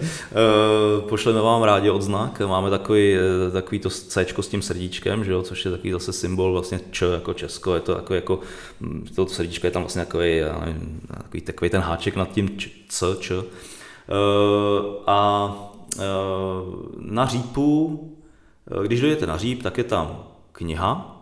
[1.09, 2.41] Pošleme vám rádi odznak.
[2.47, 3.15] Máme takový,
[3.51, 7.05] takový to C s tím srdíčkem, že jo, což je takový zase symbol vlastně Č
[7.05, 7.73] jako Česko.
[7.73, 8.39] Je to jako, jako
[9.15, 13.05] to srdíčko je tam vlastně takový, nevím, takový, takový ten háček nad tím č, C,
[13.19, 13.33] Č.
[15.07, 15.49] A
[16.99, 17.99] na Řípu,
[18.83, 21.15] když dojdete na Říp, tak je tam kniha,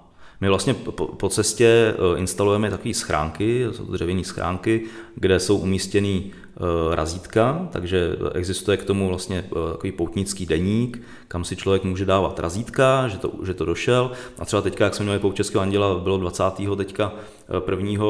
[0.44, 0.74] my vlastně
[1.18, 6.32] po, cestě eh, instalujeme takové schránky, jsou dřevěné schránky, kde jsou umístěné eh,
[6.94, 12.40] razítka, takže existuje k tomu vlastně eh, takový poutnický deník, kam si člověk může dávat
[12.40, 14.12] razítka, že to, že to došel.
[14.40, 16.44] A třeba teďka, jak jsme měli pout Českého anděla, bylo 20.
[16.78, 17.14] teďka
[17.72, 18.06] 1.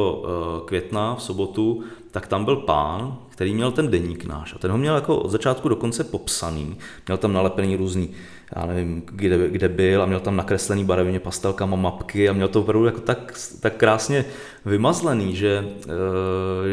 [0.66, 4.78] května v sobotu, tak tam byl pán, který měl ten deník náš a ten ho
[4.78, 6.78] měl jako od začátku do konce popsaný.
[7.08, 8.10] Měl tam nalepený různý
[8.56, 12.62] já nevím, kde, kde byl a měl tam nakreslený barevně pastelkama mapky a měl to
[12.62, 14.26] opravdu jako tak, tak krásně
[14.66, 15.66] vymazlený, že,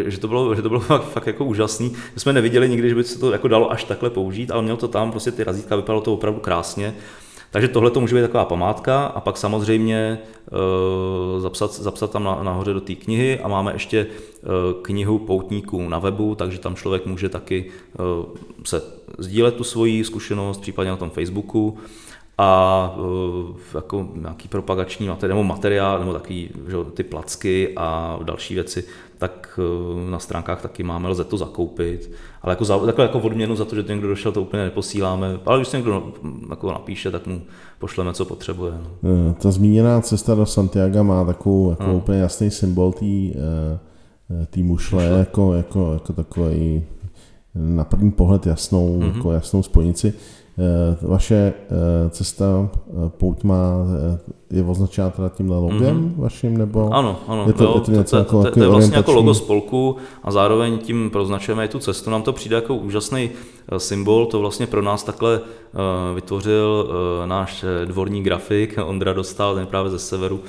[0.06, 1.92] eh, že to bylo, že to bylo fakt, fakt jako úžasný.
[2.14, 4.76] My jsme neviděli nikdy, že by se to jako dalo až takhle použít, ale měl
[4.76, 6.94] to tam, prostě ty razítka, vypadalo to opravdu krásně.
[7.50, 10.18] Takže tohle to může být taková památka a pak samozřejmě
[11.36, 14.06] e, zapsat, zapsat tam na, nahoře do té knihy a máme ještě e,
[14.82, 18.02] knihu poutníků na webu, takže tam člověk může taky e,
[18.64, 18.82] se
[19.18, 21.78] sdílet tu svoji zkušenost, případně na tom Facebooku
[22.42, 28.54] a uh, jako nějaký propagační materiál, nebo materiál, nebo takový že, ty placky a další
[28.54, 28.84] věci,
[29.18, 32.10] tak uh, na stránkách taky máme, lze to zakoupit.
[32.42, 35.38] Ale jako, za, takhle jako odměnu za to, že to někdo došel, to úplně neposíláme.
[35.46, 36.12] Ale když se někdo
[36.50, 37.42] jako napíše, tak mu
[37.78, 38.72] pošleme, co potřebuje.
[38.72, 39.10] No.
[39.30, 41.96] Eh, ta zmíněná cesta do Santiago má takovou jako no.
[41.96, 45.04] úplně jasný symbol té mušle, mušle.
[45.04, 46.84] Jako, jako, jako takový
[47.54, 49.16] na první pohled jasnou, mm-hmm.
[49.16, 50.14] jako jasnou spojnici.
[50.60, 53.64] Eh, vaše eh, cesta eh, pouť má,
[54.50, 56.20] je označena teda tímhle logem mm-hmm.
[56.20, 58.68] vaším, nebo ano, ano, je to, jo, je to, něco to, jako, to, to je
[58.68, 62.10] vlastně jako logo spolku a zároveň tím proznačujeme i tu cestu.
[62.10, 63.30] Nám to přijde jako úžasný
[63.78, 65.40] symbol, to vlastně pro nás takhle
[66.14, 66.90] vytvořil
[67.24, 70.40] náš dvorní grafik, Ondra dostal, ten právě ze severu.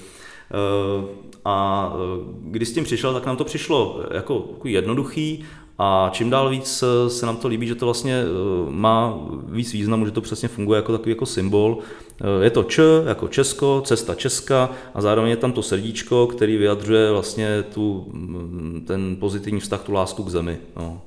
[1.45, 1.93] A
[2.41, 5.43] když s tím přišel, tak nám to přišlo jako jednoduchý
[5.83, 8.25] a čím dál víc eh, se nám to líbí, že to vlastně eh,
[8.71, 11.77] má víc významu, že to přesně funguje jako takový jako symbol.
[12.21, 16.57] Eh, je to Č jako Česko, cesta Česka a zároveň je tam to srdíčko, který
[16.57, 20.57] vyjadřuje vlastně tu, mm, ten pozitivní vztah, tu lásku k zemi.
[20.77, 21.01] No.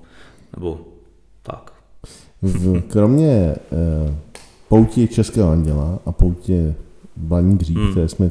[0.57, 0.81] Nebo
[1.43, 1.73] tak.
[2.89, 3.57] Kromě
[4.69, 6.75] poutí Českého anděla a poutě
[7.17, 7.91] Blaní Gřík, hmm.
[7.91, 8.31] které jsme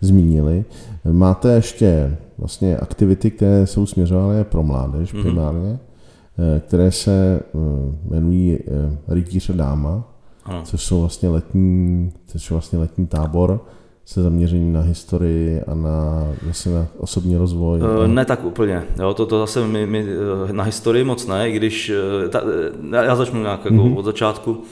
[0.00, 0.64] zmínili.
[1.04, 5.22] Máte ještě vlastně aktivity, které jsou směřované pro mládež hmm.
[5.22, 7.62] primárně, uh, které se uh,
[8.10, 10.04] jmenují uh, Rytíř a dáma,
[10.44, 10.62] ano.
[10.64, 13.60] což jsou vlastně letní, což je vlastně letní tábor
[14.04, 17.80] se zaměřením na historii a na, vlastně na osobní rozvoj?
[18.06, 18.82] Ne tak úplně.
[19.00, 20.06] Jo, to, to zase my, my,
[20.52, 21.92] na historii moc ne, i když
[22.30, 22.42] ta,
[22.90, 23.98] já začnu nějak jako mm-hmm.
[23.98, 24.62] od začátku.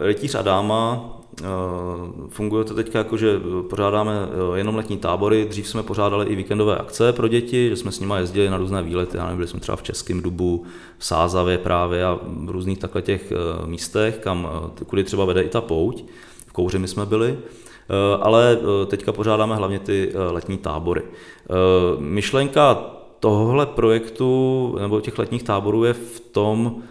[0.00, 1.13] Rytíř a dáma Eh,
[2.28, 6.76] funguje to teď jako, že pořádáme eh, jenom letní tábory, dřív jsme pořádali i víkendové
[6.76, 9.60] akce pro děti, že jsme s nimi jezdili na různé výlety, já nevím, byli jsme
[9.60, 10.64] třeba v Českém Dubu,
[10.98, 14.48] v Sázavě právě a v různých takhle těch eh, místech, kam,
[14.86, 16.04] kudy třeba vede i ta pouť,
[16.46, 17.38] v Kouři my jsme byli,
[18.20, 21.02] ale teďka pořádáme hlavně ty letní tábory.
[21.98, 26.82] Myšlenka tohohle projektu nebo těch letních táborů je v tom,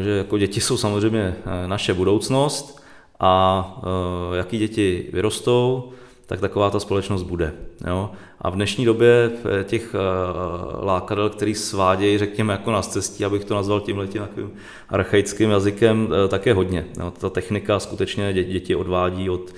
[0.00, 2.79] že jako děti jsou samozřejmě naše budoucnost,
[3.20, 5.92] a uh, jaký děti vyrostou,
[6.26, 7.52] tak taková ta společnost bude.
[7.86, 8.10] Jo?
[8.40, 9.30] A v dnešní době
[9.64, 14.50] těch uh, lákadel, který svádějí, řekněme, jako na cestí, abych to nazval tímhle tím takovým
[14.88, 16.86] archaickým jazykem, tak je hodně.
[16.98, 17.12] Jo?
[17.20, 19.54] Ta technika skutečně děti odvádí od,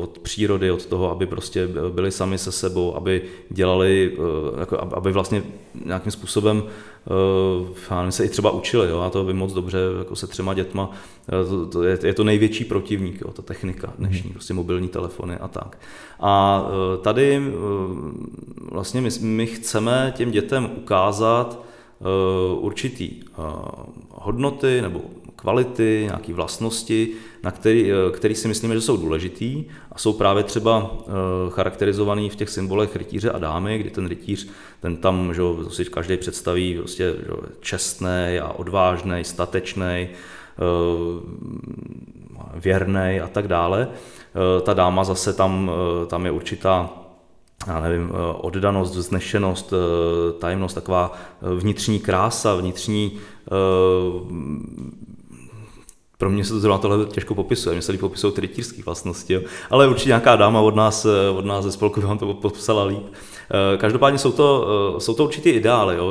[0.00, 4.16] od přírody, od toho, aby prostě byli sami se sebou, aby dělali,
[4.60, 5.42] jako aby vlastně
[5.84, 10.26] nějakým způsobem uh, se i třeba učili, jo, a to by moc dobře jako se
[10.26, 10.90] třema dětma,
[11.28, 14.32] eh, to, to je, je to největší protivník, jo, ta technika dnešní, hmm.
[14.32, 15.78] prostě mobilní telefony a tak.
[16.20, 16.64] A
[17.02, 17.42] tady
[18.72, 21.64] vlastně my, my chceme těm dětem ukázat
[22.60, 23.10] určitý
[24.10, 25.00] hodnoty nebo
[25.46, 30.90] kvality, nějaké vlastnosti, na který, který si myslíme, že jsou důležitý a jsou právě třeba
[31.48, 34.48] charakterizovaný v těch symbolech rytíře a dámy, kdy ten rytíř,
[34.80, 37.14] ten tam, že si každý představí prostě
[37.60, 40.08] čestný a odvážný, statečný,
[42.54, 43.88] věrný a tak dále.
[44.62, 45.70] Ta dáma zase tam,
[46.06, 46.90] tam je určitá
[47.66, 49.72] já nevím, oddanost, vznešenost,
[50.38, 51.12] tajemnost, taková
[51.58, 53.18] vnitřní krása, vnitřní
[56.18, 59.32] pro mě se to zrovna tohle těžko popisuje, mě se líp popisují ty rytířské vlastnosti,
[59.32, 59.40] jo.
[59.70, 63.06] ale určitě nějaká dáma od nás, od nás ze spolku vám to popsala líp.
[63.76, 64.66] Každopádně jsou to,
[64.98, 66.10] jsou to určitě ideály, jo,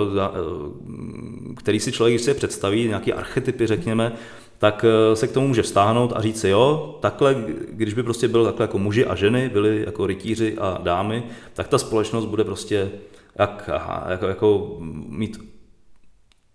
[1.58, 4.12] který si člověk, když si je představí, nějaké archetypy, řekněme,
[4.58, 7.36] tak eh, se k tomu může vztáhnout a říct si, jo, takhle,
[7.70, 11.68] když by prostě bylo takhle jako muži a ženy, byli jako rytíři a dámy, tak
[11.68, 12.91] ta společnost bude prostě
[13.39, 14.78] jak, aha, jako, jako
[15.10, 15.39] mít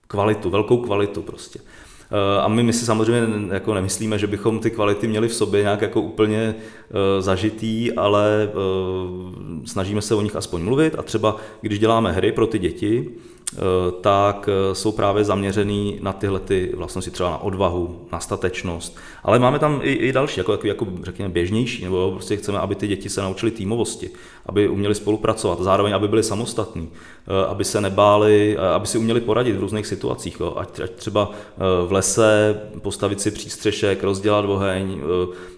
[0.06, 1.60] kvalitu, velkou kvalitu prostě.
[2.12, 3.20] Eh, a my, my si samozřejmě
[3.54, 8.48] jako nemyslíme, že bychom ty kvality měli v sobě nějak jako úplně uh, zažitý, ale
[8.54, 10.94] uh, snažíme se o nich aspoň mluvit.
[10.98, 13.39] A třeba když děláme hry pro ty děti, Eh,
[14.00, 18.96] tak eh, jsou právě zaměřený na tyhle ty vlastnosti, třeba na odvahu, na statečnost.
[19.22, 22.74] Ale máme tam i, i další, jako, jako, jako řekněme běžnější, nebo prostě chceme, aby
[22.74, 24.10] ty děti se naučily týmovosti,
[24.46, 26.88] aby uměli spolupracovat, zároveň aby byli samostatní,
[27.26, 30.42] eh, aby se nebáli, aby si uměli poradit v různých situacích.
[30.56, 31.30] Ať, ať třeba
[31.86, 35.00] v lese postavit si přístřešek, rozdělat oheň,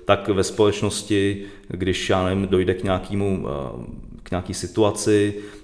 [0.05, 3.47] tak ve společnosti, když já nevím, dojde k nějakému
[4.23, 5.62] k nějaký situaci, Eh,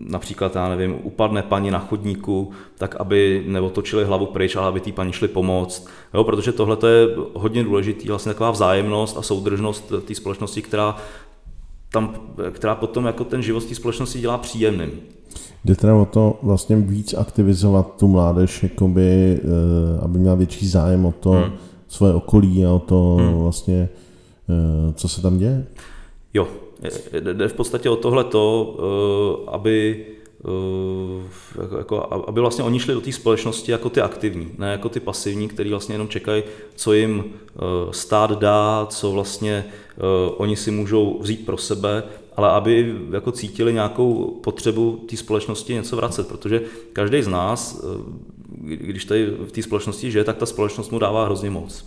[0.00, 4.92] například, já nevím, upadne paní na chodníku, tak aby neotočili hlavu pryč, ale aby té
[4.92, 5.86] paní šli pomoct.
[6.14, 10.96] Jo, protože tohle je hodně důležitý, vlastně taková vzájemnost a soudržnost té společnosti, která,
[11.92, 12.14] tam,
[12.50, 14.90] která potom jako ten život té společnosti dělá příjemným.
[15.64, 21.06] Jde teda o to vlastně víc aktivizovat tu mládež, jakoby, eh, aby měla větší zájem
[21.06, 21.52] o to hmm.
[21.88, 23.34] svoje okolí a o to hmm.
[23.34, 23.88] vlastně,
[24.48, 25.66] eh, co se tam děje?
[26.34, 26.48] Jo,
[27.20, 30.06] Jde v podstatě o tohleto, eh, aby
[30.44, 34.88] eh, jako, jako, aby vlastně oni šli do té společnosti jako ty aktivní, ne jako
[34.88, 36.42] ty pasivní, který vlastně jenom čekají,
[36.74, 37.58] co jim eh,
[37.90, 39.64] stát dá, co vlastně
[40.36, 42.02] oni si můžou vzít pro sebe,
[42.36, 46.62] ale aby jako cítili nějakou potřebu té společnosti něco vracet, protože
[46.92, 47.84] každý z nás,
[48.62, 51.84] když tady v té společnosti žije, tak ta společnost mu dává hrozně moc.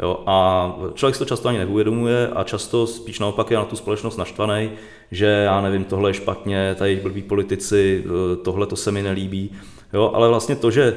[0.00, 3.76] Jo, a člověk si to často ani neuvědomuje a často spíš naopak je na tu
[3.76, 4.70] společnost naštvaný,
[5.10, 9.50] že já nevím, tohle je špatně, tady blbí politici, eh, tohle to se mi nelíbí.
[9.92, 10.96] Jo, ale vlastně to, že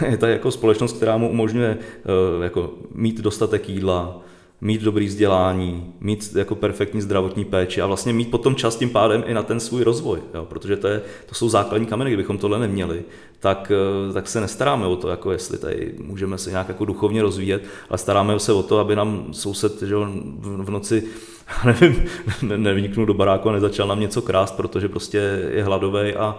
[0.00, 4.20] eh, je tady jako společnost, která mu umožňuje eh, jako mít dostatek jídla,
[4.64, 9.24] mít dobrý vzdělání, mít jako perfektní zdravotní péči a vlastně mít potom čas tím pádem
[9.26, 12.58] i na ten svůj rozvoj, jo, protože to, je, to jsou základní kameny, kdybychom tohle
[12.58, 13.02] neměli,
[13.40, 13.72] tak,
[14.10, 17.64] eh, tak se nestaráme o to, jako jestli tady můžeme se nějak jako duchovně rozvíjet,
[17.90, 21.04] ale staráme se o to, aby nám soused že v, v noci
[21.64, 22.04] nevím,
[22.56, 26.38] nevniknul do baráku a nezačal nám něco krást, protože prostě je hladový a,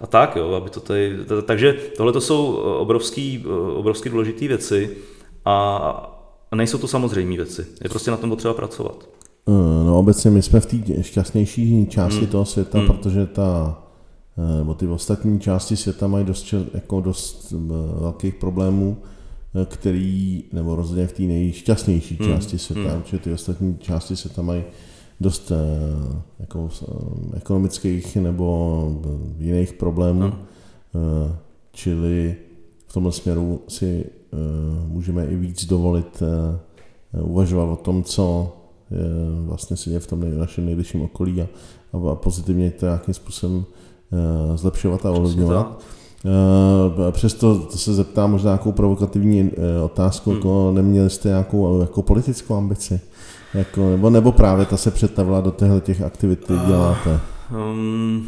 [0.00, 4.96] a tak, jo, aby to tady, takže tohle to jsou obrovský, obrovský důležité věci
[5.44, 6.12] a,
[6.56, 7.66] a nejsou to samozřejmé věci.
[7.84, 9.08] Je prostě na tom potřeba pracovat.
[9.48, 12.26] Eh, no obecně my jsme v té šťastnější části hmm.
[12.26, 12.86] toho světa, hmm.
[12.86, 13.82] protože ta,
[14.38, 18.96] eh, nebo ty ostatní části světa mají dost, jako dost eh, velkých problémů,
[19.66, 22.28] který, nebo rozhodně v té nejšťastnější hmm.
[22.28, 23.02] části světa, hmm.
[23.02, 24.64] protože ty ostatní části světa mají
[25.20, 25.52] dost
[26.38, 26.68] jako,
[27.36, 29.02] ekonomických nebo
[29.38, 30.32] jiných problémů, hmm.
[31.72, 32.36] čili
[32.96, 34.04] tomhle směru si
[34.36, 38.56] Eh, můžeme i víc dovolit eh, uvažovat o tom, co
[39.46, 41.46] vlastně se děje v tom našem nejbližším okolí a,
[42.10, 43.64] a pozitivně to nějakým způsobem
[44.12, 45.82] eh, zlepšovat a ovlivňovat.
[47.10, 49.50] Přesto to se zeptám možná nějakou provokativní
[49.84, 50.38] otázku, hmm.
[50.38, 53.00] jako neměli jste nějakou jako politickou ambici?
[53.54, 57.20] Jako, nebo, nebo právě ta se přetavila do těchto těch aktivit, které děláte?
[57.70, 58.26] Um,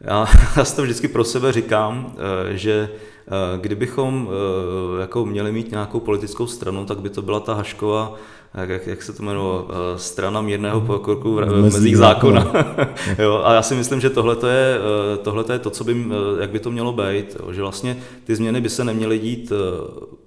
[0.00, 2.14] já, já si to vždycky pro sebe říkám,
[2.50, 2.88] že
[3.19, 3.19] Eh,
[3.60, 8.14] kdybychom eh, jako měli mít nějakou politickou stranu, tak by to byla ta Haškova,
[8.54, 12.52] jak, jak se to jmenuje, eh, strana mírného pokroku v mezích zákona.
[13.18, 14.78] jo, a já si myslím, že tohle je,
[15.22, 16.06] tohleto je to, co by,
[16.40, 19.52] jak by to mělo být, jo, že vlastně ty změny by se neměly dít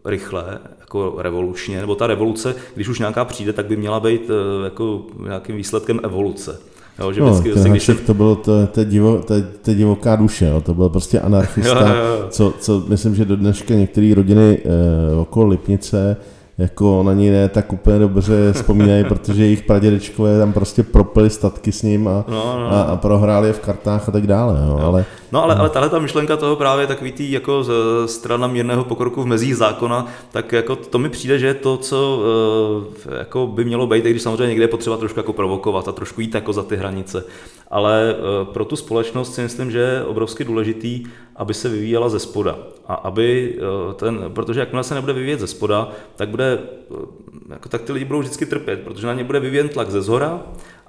[0.05, 4.32] rychle, jako revolučně, nebo ta revoluce, když už nějaká přijde, tak by měla být
[4.63, 6.72] jako nějakým výsledkem evoluce.
[7.00, 7.98] Jo, že no, vždycky, no, když jsem...
[7.98, 11.96] to bylo to, to, divo, to, to divoká duše, jo, to byl prostě anarchista, jo,
[11.96, 12.28] jo, jo.
[12.30, 16.18] Co, co myslím, že do dneška některé rodiny eh, okolo Lipnice
[16.58, 21.72] jako na něj ne tak úplně dobře vzpomínají, protože jejich pradědečkové tam prostě propili statky
[21.72, 22.72] s ním a, no, no.
[22.72, 24.62] a, a prohráli je v kartách a tak dále.
[24.68, 24.86] No, no.
[24.86, 27.72] Ale, no ale, ale tahle ta myšlenka toho právě takový tý jako z
[28.06, 32.24] strana mírného pokroku v mezích zákona, tak jako to mi přijde, že je to, co
[33.08, 35.91] uh, jako by mělo být, i když samozřejmě někde je potřeba trošku jako provokovat a
[35.91, 37.24] trošku jít jako za ty hranice.
[37.74, 41.03] Ale uh, pro tu společnost si myslím, že je obrovsky důležitý,
[41.36, 42.57] aby se vyvíjela ze spoda.
[42.88, 43.57] A aby
[43.88, 46.59] uh, ten, protože jakmile se nebude vyvíjet ze spoda, tak bude,
[47.49, 50.41] jako, tak ty lidi budou vždycky trpět, protože na ně bude vyvíjen tlak ze zhora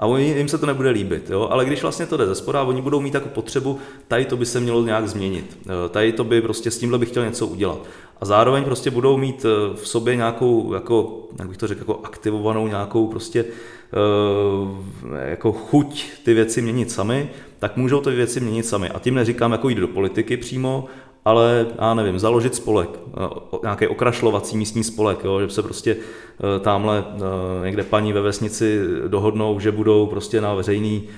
[0.05, 1.31] a oni, jim se to nebude líbit.
[1.31, 1.49] Jo?
[1.51, 3.79] Ale když vlastně to jde ze spoda, oni budou mít jako potřebu,
[4.09, 5.59] tady to by se mělo nějak změnit.
[5.91, 7.79] Tady to by prostě s tímhle bych chtěl něco udělat.
[8.21, 12.01] A zároveň prostě budou mít eh, v sobě nějakou, jako, jak bych to řekl, jako
[12.05, 18.67] aktivovanou nějakou prostě eh, jako chuť ty věci měnit sami, tak můžou ty věci měnit
[18.67, 18.89] sami.
[18.89, 20.87] A tím neříkám jako jít do politiky přímo,
[21.25, 26.61] ale já nevím, založit spolek, eh, nějaký okrašlovací místní spolek, jo, že se prostě eh,
[26.61, 31.09] tamhle eh, někde paní ve vesnici dohodnou, že budou prostě na veřejný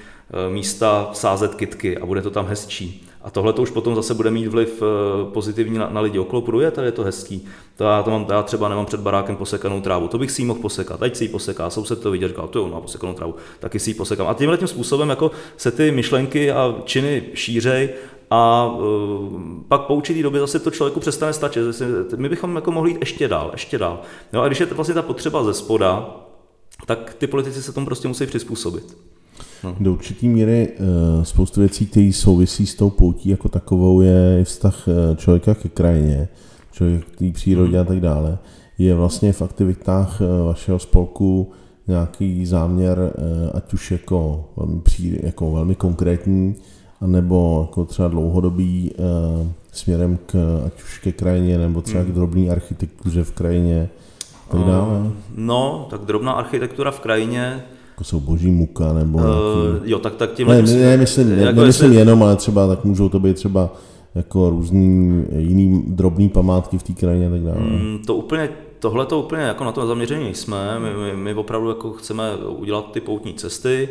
[0.49, 3.07] místa sázet kitky a bude to tam hezčí.
[3.23, 4.83] A tohle to už potom zase bude mít vliv
[5.33, 7.47] pozitivní na, na lidi okolo, půjdu, je tady je to hezký.
[7.77, 10.47] To já, to mám, já třeba nemám před barákem posekanou trávu, to bych si ji
[10.47, 13.35] mohl posekat, teď si ji poseká, soused to viděl, říkal, to jo, má posekanou trávu,
[13.61, 14.27] taky si ji posekám.
[14.27, 17.89] A tímhle tím způsobem jako se ty myšlenky a činy šířej
[18.31, 21.63] a uh, pak po určitý době zase to člověku přestane stačit.
[22.17, 24.01] My bychom jako mohli jít ještě dál, ještě dál.
[24.33, 26.17] No a když je to vlastně ta potřeba ze spoda,
[26.87, 28.97] tak ty politici se tomu prostě musí přizpůsobit.
[29.65, 29.77] No.
[29.81, 34.89] Do určitý míry uh, spoustu věcí, které souvisí s tou poutí jako takovou, je vztah
[34.89, 36.29] uh, člověka ke krajině,
[36.73, 37.81] člověka k té přírodě hmm.
[37.81, 38.39] a tak dále.
[38.79, 41.53] Je vlastně v aktivitách vašeho spolku
[41.89, 43.13] nějaký záměr,
[43.55, 46.55] ať už jako velmi, pří, jako velmi konkrétní,
[47.01, 50.35] anebo jako třeba dlouhodobý uh, směrem k,
[50.67, 52.15] ať už ke krajině, nebo třeba k hmm.
[52.15, 53.89] drobné architektuře v krajině,
[54.51, 55.13] tak dále.
[55.37, 59.91] No, tak drobná architektura v krajině, jako jsou boží muka, nebo uh, nějaký...
[59.91, 60.49] Jo, tak, tak tím...
[60.49, 61.99] Ne, ne, ne, myslím, ne, jako nemyslím jestli...
[61.99, 63.71] jenom, ale třeba tak můžou to být třeba
[64.15, 67.61] jako různý jiný drobný památky v té krajině tak dále.
[67.61, 70.79] Mm, to úplně tohle to úplně jako na to zaměření jsme.
[70.81, 73.89] My, my, my opravdu jako chceme udělat ty poutní cesty,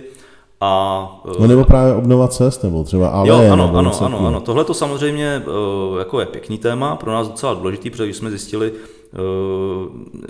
[0.61, 4.41] a, no nebo právě obnova cest, nebo třeba ale jo, ano, ano, ano, ano.
[4.41, 5.43] Tohle to samozřejmě
[5.91, 8.77] uh, jako je pěkný téma, pro nás docela důležitý, protože jsme zjistili, uh,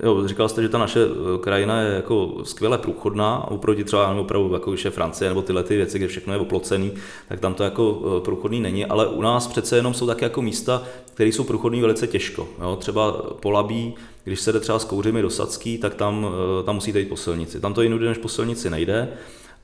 [0.03, 0.99] jo, říkal jste, že ta naše
[1.41, 5.75] krajina je jako skvěle průchodná, oproti třeba nebo opravdu jako je Francie nebo tyhle ty
[5.75, 6.91] věci, kde všechno je oplocený,
[7.29, 10.83] tak tam to jako průchodný není, ale u nás přece jenom jsou také jako místa,
[11.13, 12.47] které jsou průchodný velice těžko.
[12.61, 16.27] Jo, třeba Polabí, když se jde třeba s kouřimi do Sacký, tak tam,
[16.65, 17.59] tam musíte jít po silnici.
[17.59, 19.09] Tam to jinudy než po silnici nejde.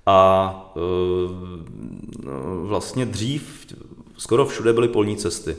[0.05, 0.79] A e,
[2.63, 3.67] vlastně dřív
[4.17, 5.55] skoro všude byly polní cesty.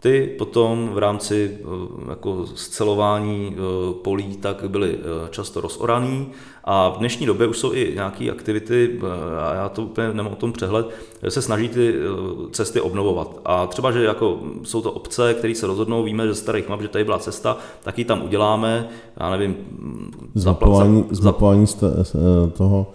[0.00, 3.58] Ty potom v rámci e, jako scelování e,
[3.94, 4.98] polí tak byly
[5.30, 6.28] často rozoraný
[6.64, 9.00] a v dnešní době už jsou i nějaké aktivity,
[9.40, 10.86] a já to úplně nemám o tom přehled,
[11.28, 11.94] se snaží ty
[12.50, 13.40] cesty obnovovat.
[13.44, 16.88] A třeba, že jako jsou to obce, které se rozhodnou, víme, že starých map, že
[16.88, 18.88] tady byla cesta, tak ji tam uděláme,
[19.20, 19.56] já nevím,
[20.34, 21.66] zmapování, za, zmapování
[22.56, 22.86] toho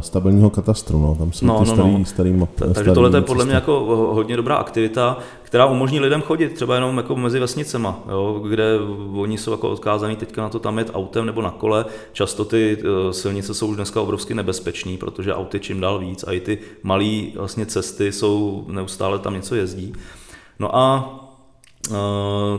[0.00, 0.98] stabilního katastru.
[0.98, 1.14] No.
[1.14, 2.04] Tam jsou no, ty no, starý, no.
[2.04, 3.80] starý map, Takže starý tohle je podle mě jako
[4.14, 8.78] hodně dobrá aktivita, která umožní lidem chodit třeba jenom jako mezi vesnicema, jo, kde
[9.14, 11.84] oni jsou jako odkázaní teďka na to tam jet autem nebo na kole.
[12.12, 16.32] Často ty uh, silnice jsou už dneska obrovsky nebezpečné, protože auty čím dál víc a
[16.32, 19.92] i ty malé vlastně cesty jsou neustále tam něco jezdí.
[20.58, 21.14] No a
[21.90, 21.96] uh,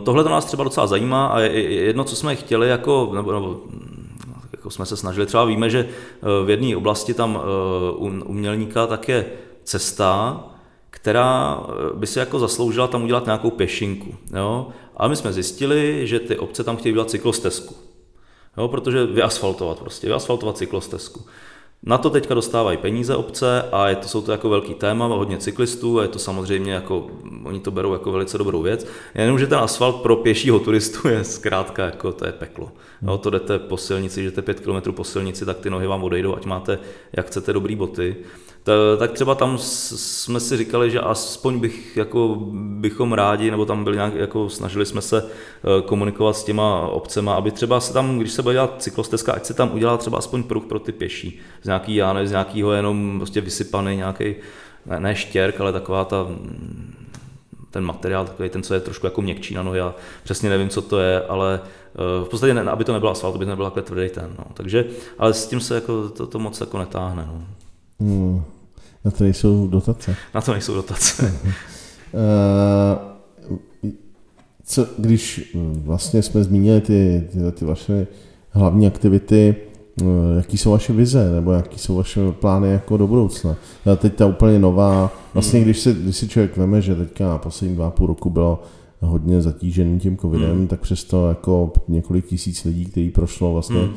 [0.04, 3.60] tohle to nás třeba docela zajímá a jedno, co jsme chtěli jako, nebo, nebo
[4.64, 5.26] jako jsme se snažili.
[5.26, 7.92] Třeba víme, že eh, v jedné oblasti tam eh,
[8.26, 9.26] umělníka tak je
[9.64, 10.44] cesta,
[10.90, 14.16] která eh, by si jako zasloužila tam udělat nějakou pěšinku.
[14.36, 14.68] Jo?
[14.98, 17.76] A my jsme zjistili, že ty obce tam chtějí udělat cyklostezku.
[18.58, 21.26] Jo, protože vyasfaltovat prostě, vyasfaltovat cyklostezku.
[21.86, 25.38] Na to teďka dostávají peníze obce a je to, jsou to jako velký téma, hodně
[25.38, 27.08] cyklistů a je to samozřejmě jako,
[27.44, 28.88] oni to berou jako velice dobrou věc.
[29.16, 32.72] Jenomže ten asfalt pro pěšího turistu je zkrátka jako to je peklo.
[33.02, 36.36] No, to jdete po silnici, jdete 5 km po silnici, tak ty nohy vám odejdou,
[36.36, 36.80] ať máte,
[37.14, 38.16] jak chcete, dobrý boty.
[39.00, 43.96] Tak třeba tam jsme si říkali, že aspoň bych, jako, bychom rádi, nebo tam byli
[43.96, 48.32] nějak, jako snažili jsme se eh, komunikovat s těma obcema, aby třeba se tam, když
[48.32, 51.40] se bude dělat cyklostezka, ať se tam udělá třeba aspoň pruh pro ty pěší.
[51.62, 54.36] Z nějaký, já ne, z nějakého jenom prostě vysypaný nějaký,
[54.86, 56.28] ne, ne štěrk, ale taková ta
[57.72, 60.82] ten materiál, takový ten, co je trošku jako měkčí na nohy, já přesně nevím, co
[60.82, 63.84] to je, ale eh, v podstatě, ne, aby to nebyl asfalt, aby to nebyl takhle
[63.84, 64.46] tvrdý ten, no.
[64.54, 64.86] takže,
[65.18, 67.44] ale s tím se jako, to, to moc jako netáhne, no.
[68.00, 68.44] Hmm.
[69.06, 70.16] Na to nejsou dotace.
[70.36, 71.34] Na to nejsou dotace.
[73.84, 73.92] uh,
[74.66, 78.08] co, když hm, vlastně jsme zmínili ty, ty, ty vaše
[78.50, 79.56] hlavní aktivity,
[80.02, 80.06] hm,
[80.38, 83.56] jaký jsou vaše vize, nebo jaký jsou vaše plány jako do budoucna.
[83.92, 87.76] A teď ta úplně nová, vlastně když si, když si člověk veme, že teďka poslední
[87.76, 88.64] dva půl roku bylo
[89.02, 90.68] hodně zatížený tím covidem, hmm.
[90.68, 93.94] tak přesto jako několik tisíc lidí, kteří prošlo vlastně hmm.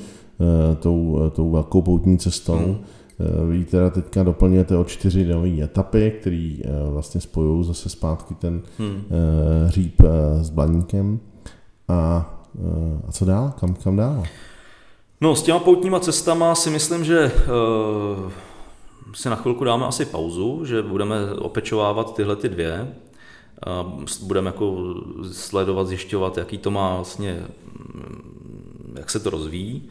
[0.80, 2.84] tou, tou velkou poutní cestou, Eh,
[3.48, 8.62] vy teda teďka doplňujete o čtyři nové etapy, které eh, vlastně spojují zase zpátky ten
[8.78, 9.02] hmm.
[9.10, 10.02] Eh, hříb
[10.40, 11.20] s Blaníkem.
[11.88, 12.32] A,
[13.08, 13.52] a co dál?
[13.60, 14.24] Kam, kam dál?
[15.20, 18.30] No, s těma poutníma cestama si myslím, že uh,
[19.14, 22.94] si na chvilku dáme asi pauzu, že budeme opečovávat tyhle ty dvě.
[23.84, 24.94] Uh, budeme jako
[25.32, 27.44] sledovat, zjišťovat, jaký to má vlastně,
[27.94, 29.88] mm, jak se to rozvíjí.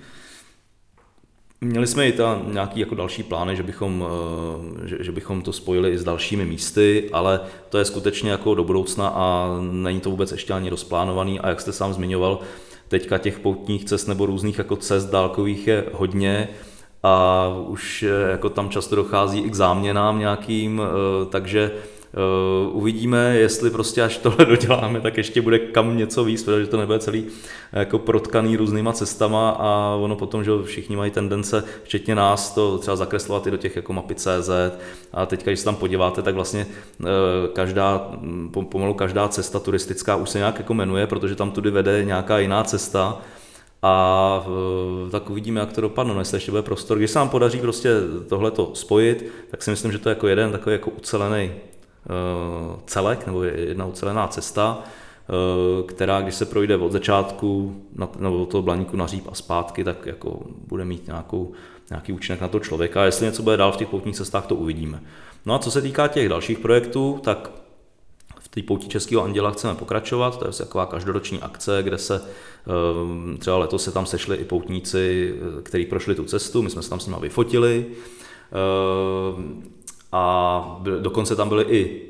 [1.62, 4.06] Měli jsme i ta nějaký jako další plány, že bychom,
[4.84, 7.40] eh, že, že bychom to spojili i s dalšími místy, ale
[7.70, 11.40] to je skutečně jako do budoucna a není to vůbec ještě ani rozplánovaný.
[11.40, 12.40] A jak jste sám zmiňoval,
[12.88, 16.48] teďka těch poutních cest nebo různých jako cest dálkových je hodně
[17.04, 21.72] a už eh, jako tam často dochází i k záměnám nějakým, eh, takže
[22.72, 27.00] uvidíme, jestli prostě až tohle doděláme, tak ještě bude kam něco víc, protože to nebude
[27.00, 27.26] celý
[27.74, 32.78] eh, jako protkaný různýma cestama a ono potom, že všichni mají tendence, včetně nás, to
[32.78, 34.50] třeba zakreslovat i do těch jako mapy CZ
[35.14, 36.66] a teď, když se tam podíváte, tak vlastně
[37.00, 37.08] uh,
[37.54, 38.12] každá,
[38.70, 42.64] pomalu každá cesta turistická už se nějak jako jmenuje, protože tam tudy vede nějaká jiná
[42.64, 43.18] cesta,
[43.82, 44.46] a
[45.12, 46.98] tak uvidíme, jak to dopadne, no, jestli ještě bude prostor.
[46.98, 47.90] Když se nám podaří prostě
[48.30, 51.75] tohleto spojit, tak si myslím, že to je jako jeden takový jako ucelený Eh,
[52.86, 57.82] celek nebo jedna ucelená cesta, eh, která, když se projde od začátku
[58.20, 61.52] nebo od toho blaníku na říp a zpátky, tak jako bude mít nějakou,
[61.90, 63.02] nějaký účinek na to člověka.
[63.02, 65.02] A jestli něco bude dál v těch poutních cestách, to uvidíme.
[65.46, 67.52] No a co se týká těch dalších projektů, tak
[68.40, 73.38] v té pouti Českého anděla chceme pokračovat, to je taková každoroční akce, kde se eh,
[73.38, 77.00] třeba letos se tam sešli i poutníci, kteří prošli tu cestu, my jsme se tam
[77.00, 77.86] s nimi vyfotili.
[80.18, 82.02] A dokonce tam byli i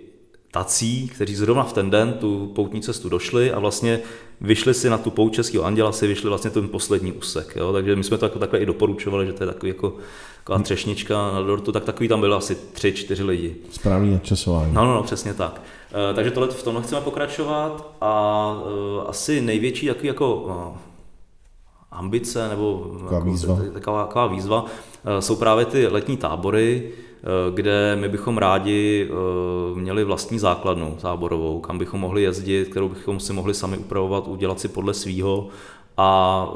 [0.51, 3.99] tací, kteří zrovna v ten den tu poutní cestu došli a vlastně
[4.41, 7.53] vyšli si na tu pout Českého anděla, si vyšli vlastně ten poslední úsek.
[7.55, 7.73] Jo?
[7.73, 9.93] Takže my jsme to jako takhle i doporučovali, že to je takový jako
[10.37, 13.55] taková třešnička na dortu, tak takový tam bylo asi tři, čtyři lidi.
[13.69, 14.73] Správný načasování.
[14.73, 15.61] No, no, no, přesně tak.
[16.11, 20.77] E, takže tohle v tomhle chceme pokračovat a e, asi největší takový jako no,
[21.91, 23.59] ambice nebo taková, jako, výzva.
[23.73, 24.65] Taková, taková výzva
[25.05, 26.91] e, jsou právě ty letní tábory,
[27.53, 33.19] kde my bychom rádi eh, měli vlastní základnu táborovou, kam bychom mohli jezdit, kterou bychom
[33.19, 35.47] si mohli sami upravovat, udělat si podle svýho
[35.97, 36.47] a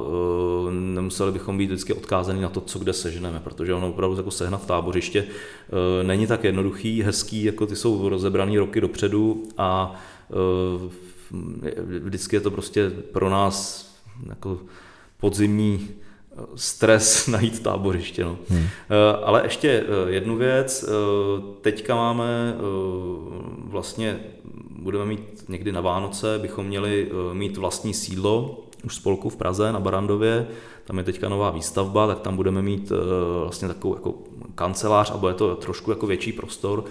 [0.67, 4.31] e, nemuseli bychom být vždycky odkázaní na to, co kde seženeme, protože ono opravdu jako
[4.31, 5.25] sehnat tábořiště
[6.03, 9.95] není tak jednoduchý, hezký, jako ty jsou rozebraný roky dopředu a
[12.03, 13.89] vždycky je to prostě pro nás
[14.29, 14.59] jako
[15.19, 15.87] podzimní
[16.55, 18.23] stres najít táboriště.
[18.23, 18.37] No.
[18.49, 18.63] Hmm.
[18.63, 20.91] Eh, ale ještě eh, jednu věc, eh,
[21.61, 22.55] teďka máme
[23.63, 24.19] vlastně,
[24.69, 29.79] budeme mít někdy na Vánoce, bychom měli mít vlastní sídlo už spolku v Praze na
[29.79, 30.47] Barandově,
[30.85, 32.91] tam je teďka nová výstavba, tak tam budeme mít
[33.43, 34.13] vlastně takovou jako
[34.55, 36.85] kancelář a bude to trošku jako větší prostor,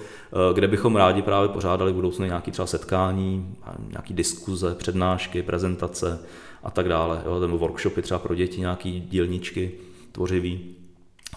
[0.55, 3.57] kde bychom rádi právě pořádali v budoucnu nějaké třeba setkání,
[3.89, 6.21] nějaké diskuze, přednášky, prezentace,
[6.63, 9.73] a tak dále, jo, nebo workshopy třeba pro děti, nějaký dílničky
[10.13, 10.61] tvořivý.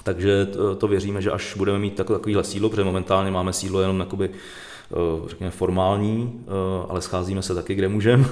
[0.04, 4.00] Takže to, to věříme, že až budeme mít takovýhle sídlo, protože momentálně máme sídlo jenom
[4.00, 6.52] jakoby, eh, řekněme formální, eh,
[6.90, 8.26] ale scházíme se taky, kde můžeme,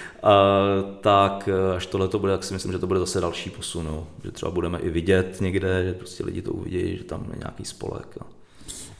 [1.00, 3.86] tak eh, až tohle to bude, tak si myslím, že to bude zase další posun,
[3.86, 4.06] jo.
[4.24, 7.64] že třeba budeme i vidět někde, že prostě lidi to uvidí, že tam je nějaký
[7.64, 8.08] spolek.
[8.20, 8.26] Jo.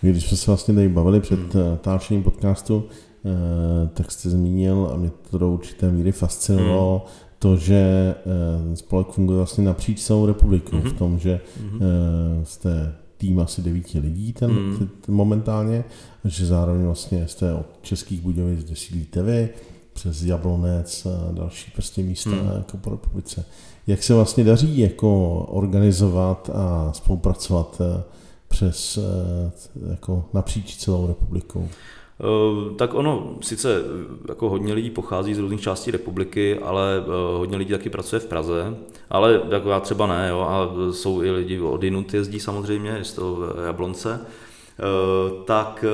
[0.00, 1.78] Když jsme se vlastně tady bavili před hmm.
[1.80, 2.88] táčením podcastu,
[3.94, 7.14] tak jste zmínil, a mě to do určité míry fascinovalo, hmm.
[7.38, 8.14] to, že
[8.72, 10.90] eh, spolek funguje vlastně napříč celou republikou hmm.
[10.90, 11.80] v tom, že hmm.
[12.42, 14.88] jste tým asi devíti lidí ten, hmm.
[15.00, 15.84] ten momentálně,
[16.24, 19.48] že zároveň vlastně jste od Českých Budějovic, kde sídlíte vy,
[19.92, 22.52] přes Jablonec a další prostě místa hmm.
[22.56, 23.44] jako po republice.
[23.86, 27.80] Jak se vlastně daří jako organizovat a spolupracovat
[28.48, 28.98] přes
[29.90, 31.68] jako napříč celou republikou?
[32.20, 33.82] Eh, tak ono sice
[34.28, 38.26] jako hodně lidí pochází z různých částí republiky, ale eh, hodně lidí taky pracuje v
[38.26, 38.76] Praze,
[39.10, 43.04] ale jako já třeba ne, jo, a jsou i lidi od jinut jezdí samozřejmě, je
[43.14, 45.84] to Jablonce, eh, tak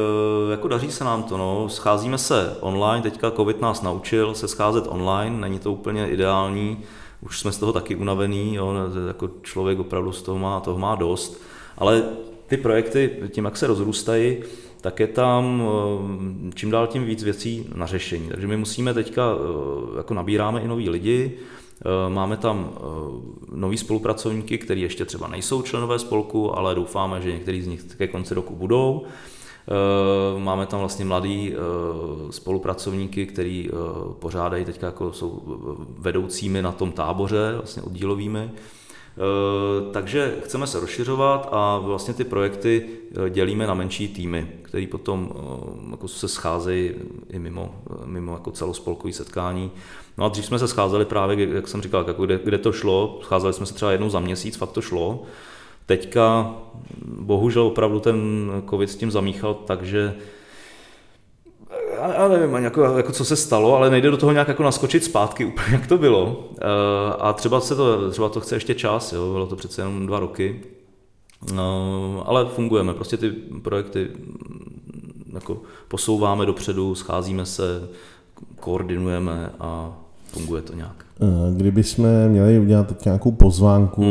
[0.50, 1.68] jako daří se nám to, no.
[1.68, 6.78] scházíme se online, teďka covid nás naučil se scházet online, není to úplně ideální,
[7.20, 8.74] už jsme z toho taky unavený, jo,
[9.08, 11.40] jako člověk opravdu z toho má, toho má dost,
[11.78, 12.02] ale
[12.46, 14.36] ty projekty, tím jak se rozrůstají,
[14.84, 15.62] tak je tam
[16.54, 18.28] čím dál tím víc věcí na řešení.
[18.28, 19.22] Takže my musíme teďka,
[19.96, 21.38] jako nabíráme i noví lidi,
[22.08, 22.70] Máme tam
[23.52, 28.08] noví spolupracovníky, kteří ještě třeba nejsou členové spolku, ale doufáme, že některý z nich ke
[28.08, 29.02] konci roku budou.
[29.68, 31.56] Eh, máme tam vlastně mladý eh,
[32.32, 33.70] spolupracovníky, eh,
[34.18, 35.42] pořádají teď jako jsou
[35.98, 38.50] vedoucími na tom táboře, vlastně oddílovými.
[39.92, 42.86] Takže chceme se rozšiřovat a vlastně ty projekty
[43.30, 45.30] dělíme na menší týmy, který potom
[45.90, 46.92] jako se scházejí
[47.30, 49.70] i mimo, mimo jako celospolkový setkání.
[50.18, 53.18] No a dřív jsme se scházeli právě, jak jsem říkal, jako kde, kde to šlo,
[53.22, 55.22] scházeli jsme se třeba jednou za měsíc, fakt to šlo.
[55.86, 56.54] Teďka
[57.04, 60.14] bohužel opravdu ten covid s tím zamíchal, takže
[62.12, 65.44] já nevím, jako, jako co se stalo, ale nejde do toho nějak jako naskočit zpátky
[65.44, 66.48] úplně, jak to bylo.
[66.60, 66.64] Eh,
[67.18, 70.20] a třeba, se to, třeba to chce ještě čas, jo, bylo to přece jenom dva
[70.20, 70.60] roky.
[71.54, 73.30] No, ale fungujeme, prostě ty
[73.62, 77.88] projekty mm, jako posouváme dopředu, scházíme se,
[78.60, 79.92] koordinujeme a
[80.26, 81.04] funguje to nějak.
[81.20, 84.02] Eh, kdyby jsme měli udělat nějakou pozvánku,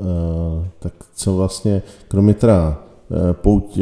[0.00, 0.68] hmm.
[0.78, 3.78] tak co vlastně, kromě teda eh, pouť,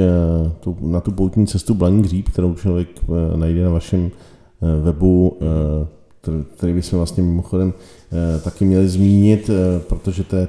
[0.81, 2.89] na tu poutní cestu Blaní Hříb, kterou člověk
[3.37, 4.11] najde na vašem
[4.83, 5.39] webu,
[6.57, 7.73] který bychom vlastně mimochodem
[8.45, 9.51] taky měli zmínit,
[9.89, 10.49] protože to je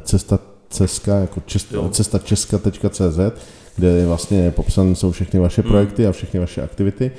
[0.00, 0.38] cesta
[0.70, 3.18] ceska, jako čest, cesta česka.cz,
[3.76, 5.70] kde vlastně popsané jsou všechny vaše hmm.
[5.70, 7.12] projekty a všechny vaše aktivity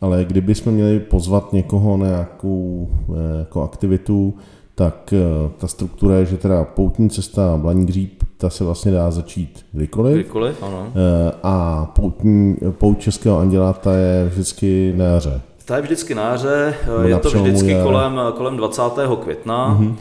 [0.00, 4.34] ale kdybychom měli pozvat někoho na nějakou eh, jako aktivitu,
[4.74, 9.10] tak eh, ta struktura je, že teda poutní cesta Blaní Gříb, ta se vlastně dá
[9.10, 10.14] začít kdykoliv.
[10.14, 10.92] Kdykoliv, ano.
[10.94, 15.40] Eh, a poutní, pout Českého anděla, ta je vždycky na jaře.
[15.64, 16.74] Ta je vždycky na jaře,
[17.04, 18.82] je to vždycky kolem, kolem 20.
[19.22, 19.78] května.
[19.80, 19.96] Mm-hmm.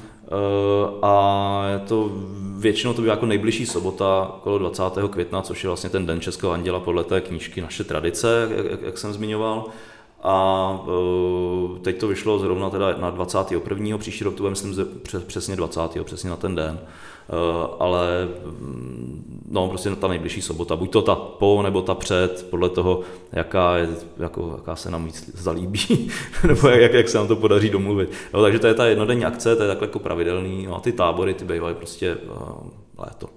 [1.01, 2.11] A je to
[2.57, 4.83] většinou to bývá jako nejbližší sobota, okolo 20.
[5.09, 8.97] května, což je vlastně ten den Českého anděla podle té knížky Naše tradice, jak, jak,
[8.97, 9.65] jsem zmiňoval.
[10.23, 10.85] A
[11.81, 13.97] teď to vyšlo zrovna teda na 21.
[13.97, 14.75] příští rok to bude myslím
[15.27, 15.81] přesně 20.
[16.03, 16.79] přesně na ten den.
[17.33, 18.27] Uh, ale
[18.59, 23.01] mm, no prostě ta nejbližší sobota, buď to ta po nebo ta před, podle toho,
[23.31, 23.87] jaká, je,
[24.19, 26.09] jako, jaká se nám víc zalíbí,
[26.47, 28.09] nebo jak, jak se nám to podaří domluvit.
[28.33, 30.91] No, takže to je ta jednodenní akce, to je takhle jako pravidelný, no a ty
[30.91, 33.27] tábory, ty bývají prostě uh, léto.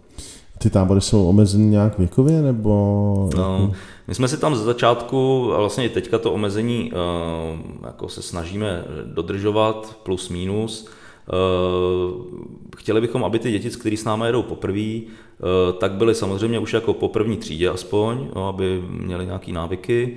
[0.59, 3.31] Ty tábory jsou omezeny nějak věkově, nebo...
[3.37, 3.73] No,
[4.09, 8.23] my jsme si tam ze začátku, a vlastně i teďka to omezení uh, jako se
[8.23, 10.89] snažíme dodržovat, plus minus.
[11.27, 12.23] Uh,
[12.77, 16.73] chtěli bychom, aby ty děti, kteří s námi jedou poprvé, uh, tak byly samozřejmě už
[16.73, 20.17] jako po první třídě aspoň, aby měli nějaké návyky.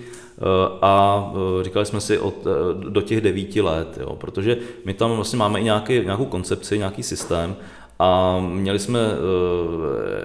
[0.82, 2.48] A říkali jsme si od,
[2.90, 7.04] do těch devíti let, jo, protože my tam vlastně máme i nějaký, nějakou koncepci, nějaký
[7.04, 7.56] systém
[8.00, 9.00] a měli jsme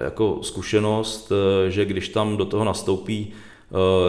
[0.03, 1.31] jako zkušenost,
[1.67, 3.50] že když tam do toho nastoupí Eh,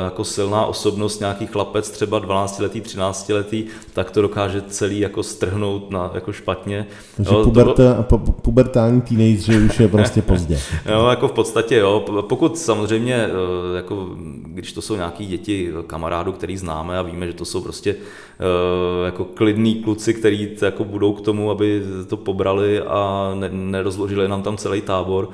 [0.05, 6.11] jako silná osobnost, nějaký chlapec, třeba 12-letý, 13-letý, tak to dokáže celý jako strhnout na,
[6.15, 6.87] jako špatně.
[7.17, 8.19] Takže jo, puberta, to...
[8.19, 10.59] pubertální teenager už je prostě pozdě.
[10.93, 12.05] jo, jako v podstatě jo.
[12.29, 14.09] Pokud samozřejmě, eh, jako,
[14.47, 19.05] když to jsou nějaký děti kamarádů, který známe a víme, že to jsou prostě eh,
[19.05, 24.57] jako klidní kluci, kteří jako budou k tomu, aby to pobrali a nerozložili nám tam
[24.57, 25.29] celý tábor,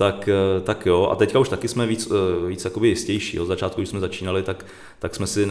[0.00, 1.08] tak, eh, tak jo.
[1.12, 3.40] A teďka už taky jsme víc, eh, víc jakoby jistější.
[3.40, 4.66] Od začátku, když jsme začínali, tak,
[4.98, 5.48] tak jsme si,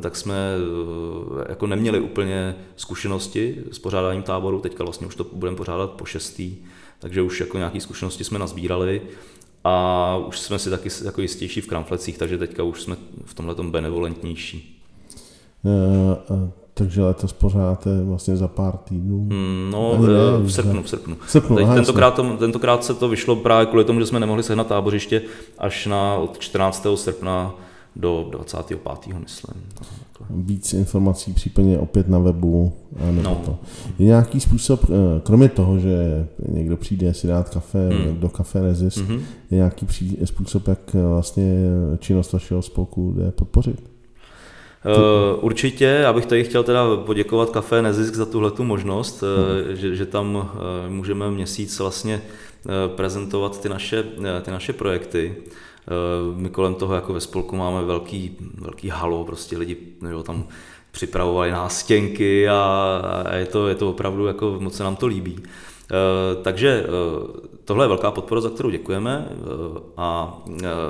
[0.00, 4.60] tak jsme eh, jako neměli úplně zkušenosti s pořádáním táboru.
[4.60, 6.56] Teďka vlastně už to budeme pořádat po šestý,
[6.98, 9.02] takže už jako nějaké zkušenosti jsme nazbírali
[9.64, 13.54] a už jsme si taky jako jistější v kramflecích, takže teďka už jsme v tomhle
[13.54, 14.82] benevolentnější.
[15.62, 19.28] Uh, takže letos pořádáte vlastně za pár týdnů?
[19.30, 21.16] Hmm, no, ne, eh, v srpnu, v srpnu.
[21.26, 24.20] V srpnu Teď aha, tentokrát, to, tentokrát se to vyšlo právě kvůli tomu, že jsme
[24.20, 25.22] nemohli sehnat tábořiště
[25.58, 26.86] až na od 14.
[26.96, 27.54] srpna
[27.96, 28.80] do 25.
[29.18, 29.62] myslím.
[30.30, 32.72] Víc informací případně opět na webu.
[33.06, 33.42] Nebo no.
[33.44, 33.58] to.
[33.98, 38.20] Je nějaký způsob, eh, kromě toho, že někdo přijde si dát kafe hmm.
[38.20, 39.20] do kafe Rezist, mm-hmm.
[39.50, 39.86] je nějaký
[40.24, 41.54] způsob, jak vlastně
[41.98, 43.97] činnost vašeho spolku jde podpořit?
[44.84, 49.74] Uh, určitě, já bych tady chtěl teda poděkovat Café Nezisk za tuhle tu možnost, uh,
[49.74, 50.44] že, že tam uh,
[50.88, 52.22] můžeme měsíc vlastně
[52.96, 54.02] prezentovat ty naše,
[54.42, 55.36] ty naše projekty.
[56.34, 59.76] My kolem toho jako ve spolku máme velký, velký halo, prostě lidi
[60.10, 60.44] jo, tam
[60.90, 65.38] připravovali nástěnky a, a je, to, je to opravdu, jako moc se nám to líbí.
[66.42, 66.86] Takže
[67.64, 69.28] tohle je velká podpora, za kterou děkujeme.
[69.96, 70.38] A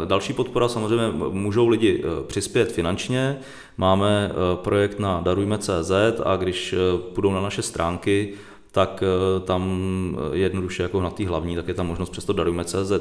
[0.04, 3.38] další podpora samozřejmě můžou lidi přispět finančně,
[3.78, 5.90] Máme eh, projekt na darujme.cz
[6.24, 8.34] a když eh, půjdou na naše stránky,
[8.72, 12.92] tak eh, tam jednoduše jako na té hlavní, tak je tam možnost přes to darujme.cz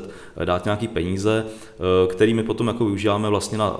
[0.45, 1.45] dát nějaký peníze,
[2.07, 3.79] kterými potom jako využíváme vlastně na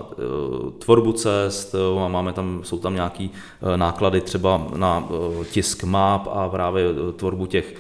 [0.80, 3.32] tvorbu cest, a máme tam, jsou tam nějaký
[3.76, 5.10] náklady třeba na
[5.52, 6.84] tisk map a právě
[7.16, 7.76] tvorbu těch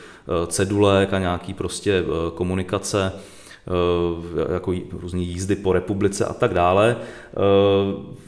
[0.48, 2.04] cedulek a nějaký prostě
[2.36, 3.14] komunikace.
[3.68, 6.96] Eh, jako různé jízdy po republice a tak dále.
[7.00, 7.38] Eh,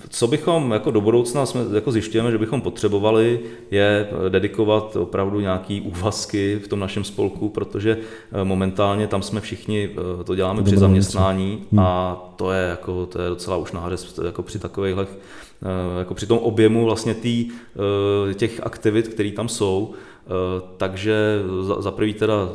[0.09, 3.39] co bychom jako do budoucna jsme jako zjišťujeme, že bychom potřebovali,
[3.71, 7.97] je dedikovat opravdu nějaký úvazky v tom našem spolku, protože
[8.31, 9.89] eh, momentálně tam jsme všichni,
[10.23, 11.79] to děláme při zaměstnání hmm.
[11.79, 14.95] a to je, jako, to je docela už nářez jako při takových
[15.99, 17.49] jako při tom objemu vlastně tý,
[18.33, 19.93] těch aktivit, které tam jsou,
[20.77, 22.49] takže za, za prvý teda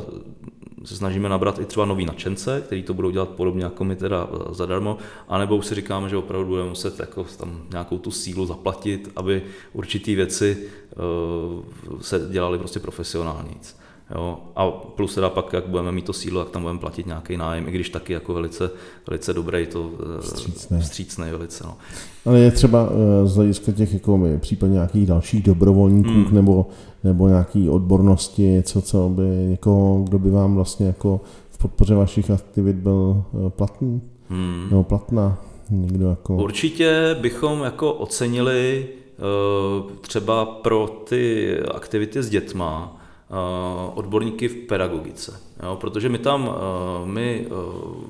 [0.85, 4.29] se snažíme nabrat i třeba nový nadšence, který to budou dělat podobně jako my teda
[4.33, 4.97] eh, zadarmo,
[5.27, 9.41] anebo už si říkáme, že opravdu budeme muset jako tam nějakou tu sílu zaplatit, aby
[9.73, 10.57] určitý věci
[12.01, 13.51] se dělaly prostě profesionálně.
[14.15, 14.37] Jo?
[14.55, 17.67] A plus teda pak, jak budeme mít to sílu, jak tam budeme platit nějaký nájem,
[17.67, 18.69] i když taky jako velice,
[19.07, 21.63] velice dobrý, to eh, vstřícný, vstřícný velice.
[21.63, 21.77] No.
[22.25, 22.89] Ale je třeba
[23.23, 26.35] z hlediska těch jako případně nějakých dalších dobrovolníků hmm.
[26.35, 26.65] nebo
[27.03, 32.31] nebo nějaký odbornosti, něco, co by někoho, kdo by vám vlastně jako v podpoře vašich
[32.31, 34.67] aktivit byl eh, platný hmm.
[34.69, 35.37] nebo platná.
[35.69, 36.35] Někdo jako...
[36.35, 38.87] Určitě bychom jako ocenili
[40.01, 43.01] třeba pro ty aktivity s dětma
[43.95, 45.41] odborníky v pedagogice.
[45.63, 47.47] Jo, protože my tam, uh, my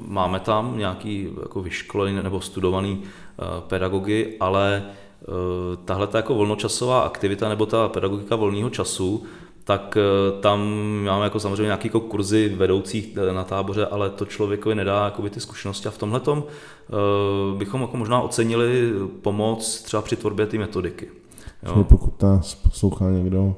[0.08, 3.04] máme tam nějaký jako vyškolený nebo studovaný
[3.68, 4.84] pedagogy, ale
[5.26, 9.24] Eh, tahle ta jako volnočasová aktivita nebo ta pedagogika volného času,
[9.64, 10.60] tak eh, tam
[11.06, 15.40] máme jako samozřejmě nějaké jako kurzy vedoucích na táboře, ale to člověkovi nedá jakoby ty
[15.40, 18.92] zkušenosti a v tomhle tom eh, bychom jako možná ocenili
[19.22, 21.08] pomoc třeba při tvorbě té metodiky.
[21.64, 21.84] Jo.
[21.84, 23.56] pokud nás poslouchá někdo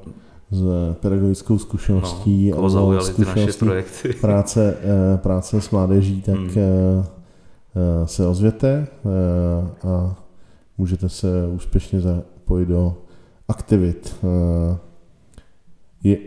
[0.50, 3.66] s pedagogickou zkušeností no, a zkušeností
[4.20, 4.76] práce,
[5.16, 6.54] práce s mládeží, tak hmm.
[8.04, 8.86] se ozvěte
[9.88, 10.16] a
[10.78, 12.96] můžete se úspěšně zapojit do
[13.48, 14.16] aktivit.
[14.24, 14.78] Eh,
[16.02, 16.18] je,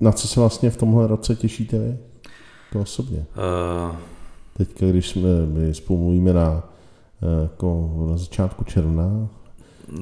[0.00, 1.98] na co se vlastně v tomhle roce těšíte vy?
[2.72, 3.26] To osobně.
[3.88, 3.96] Uh...
[4.56, 6.70] Teďka, když jsme, my spolu mluvíme na,
[7.22, 9.28] eh, jako na začátku června,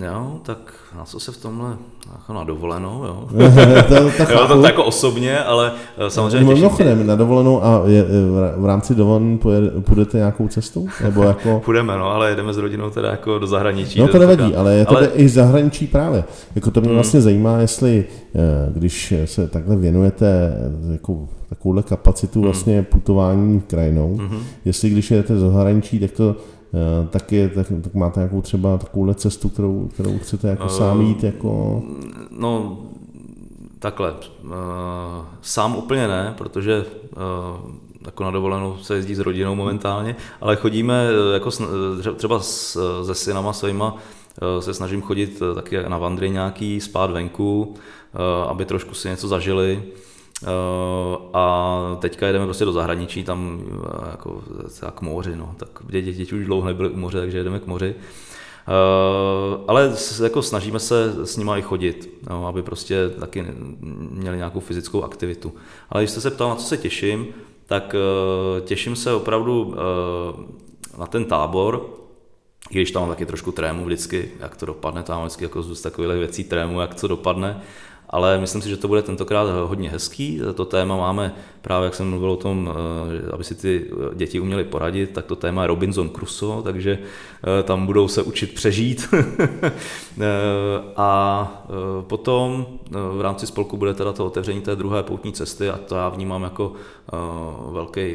[0.05, 0.59] Jo, tak
[0.97, 1.77] na co se v tomhle,
[2.13, 3.29] jako na dovolenou, jo.
[3.89, 7.83] to, to, jo, to, to jako osobně, ale eh, samozřejmě no, Mimochodem, na dovolenou a
[7.87, 8.05] je,
[8.57, 9.39] v rámci dovolené
[9.81, 10.87] půjdete nějakou cestou?
[11.05, 11.61] Nebo jako...
[11.65, 14.01] Půjdeme, no, ale jedeme s rodinou teda jako do zahraničí.
[14.01, 15.07] No to nevadí, ale je to ale...
[15.07, 16.25] i zahraničí právě.
[16.55, 16.97] Jako to mě hmm.
[16.97, 18.39] vlastně zajímá, jestli eh,
[18.75, 20.53] když se takhle věnujete
[20.93, 22.45] jako takovouhle kapacitu hmm.
[22.45, 24.43] vlastně putování krajinou, hmm.
[24.65, 26.56] jestli když jedete do zahraničí, tak to Eh,
[27.11, 31.25] tak, je, tak, tak máte nějakou třeba takovouhle cestu, kterou, kterou chcete jako sám jít?
[31.25, 31.83] Jako...
[32.31, 32.79] No,
[33.79, 34.15] takhle.
[34.45, 34.53] Uh,
[35.43, 36.85] sám úplně ne, protože
[38.07, 41.51] jako na dovolenou se jezdí s rodinou momentálně, ale chodíme jako
[42.17, 43.97] třeba se synama svýma
[44.61, 47.75] se snažím chodit taky na vandry nějaký, spát venku,
[48.49, 49.83] aby trošku si něco zažili.
[50.43, 50.49] Eh,
[51.33, 54.43] a teďka jedeme prostě do zahraničí, tam eh, jako
[54.95, 55.55] k moři, no.
[55.57, 57.95] tak děti, děti už dlouho nebyly u moře, takže jedeme k moři.
[58.69, 63.47] Uh, ale jako snažíme se s nimi i chodit, no, aby prostě taky
[64.11, 65.53] měli nějakou fyzickou aktivitu.
[65.91, 67.27] Ale když jste se ptal, na co se těším,
[67.67, 67.95] tak
[68.65, 69.75] těším se opravdu
[70.99, 71.91] na ten tábor,
[72.71, 75.81] i když tam mám taky trošku trému vždycky, jak to dopadne, tam vždycky jako z
[75.81, 77.63] takových věcí trému, jak co dopadne,
[78.11, 80.41] ale myslím si, že to bude tentokrát hodně hezký.
[80.55, 81.35] To téma máme
[81.67, 85.37] právě, jak jsem mluvil o tom, eh, aby si ty děti uměly poradit, tak to
[85.37, 89.09] téma je Robinson Crusoe, takže eh, tam budou se učit přežít.
[90.21, 91.67] Eh, a
[92.01, 96.09] potom v rámci spolku bude teda to otevření té druhé poutní cesty a to já
[96.09, 96.73] vnímám jako
[97.73, 98.15] velký,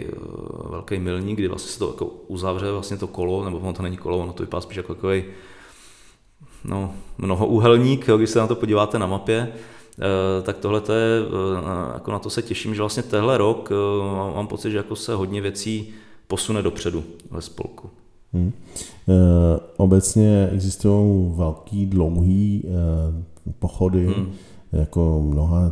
[0.69, 3.97] velký milník, kdy vlastně se to jako uzavře vlastně to kolo, nebo ono to není
[3.97, 5.23] kolo, ono to vypadá spíš jako takový
[6.63, 9.80] no, mnohoúhelník, když se na to podíváte na mapě, Eh,
[10.43, 14.47] tak tohle je, eh, jako na to se těším, že vlastně tenhle rok eh, mám
[14.47, 15.87] pocit, že jako se hodně věcí
[16.27, 17.89] posune dopředu ve spolku.
[18.33, 18.51] Hmm.
[19.09, 19.13] E,
[19.77, 24.31] obecně existují velký, dlouhý e, pochody, hmm.
[24.71, 25.71] jako mnoha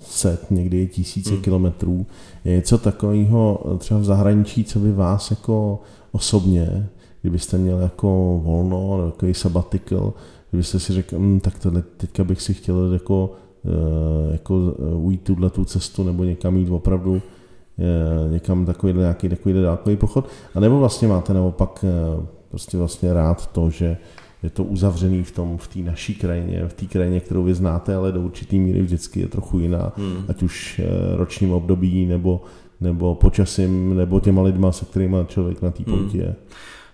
[0.00, 1.42] set, někdy tisíce hmm.
[1.42, 2.06] kilometrů.
[2.44, 6.88] Je něco takového třeba v zahraničí, co by vás jako osobně,
[7.20, 10.12] kdybyste měl jako volno, takový sabbatical,
[10.50, 13.49] kdybyste si řekl, hm, tak tohle, teďka bych si chtěl jako Eh,
[14.32, 17.22] jako eh, ujít tuhle tu cestu nebo někam jít opravdu
[17.78, 21.84] eh, někam takový nějaký takový dálkový pochod, a nebo vlastně máte naopak
[22.50, 23.96] prostě vlastně rád to, že
[24.42, 27.94] je to uzavřený v tom, v té naší krajině, v té krajině, kterou vy znáte,
[27.94, 30.24] ale do určitý míry vždycky je trochu jiná, hmm.
[30.28, 32.42] ať už eh, ročním období, nebo,
[32.80, 35.98] nebo počasím, nebo těma lidma, se kterými člověk na té hmm.
[35.98, 36.34] pouti je.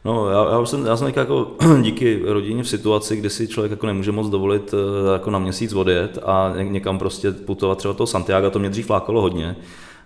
[0.06, 1.52] No, já, já, jsem, já jsem jako
[1.82, 5.72] díky rodině v situaci, kdy si člověk jako nemůže moc dovolit eh, jako na měsíc
[5.72, 9.56] odjet a někam prostě putovat třeba toho Santiago, to mě dřív lákalo hodně.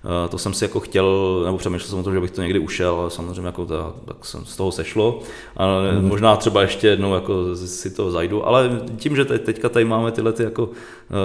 [0.05, 2.59] Eh, to jsem si jako chtěl, nebo přemýšlel jsem o tom, že bych to někdy
[2.59, 5.21] ušel, ale samozřejmě jako to, tak jsem z toho sešlo.
[5.57, 5.67] A
[6.01, 6.09] mm.
[6.09, 10.13] možná třeba ještě jednou jako si to zajdu, ale tím, že teď, teďka tady máme
[10.13, 10.69] tyhle ty jako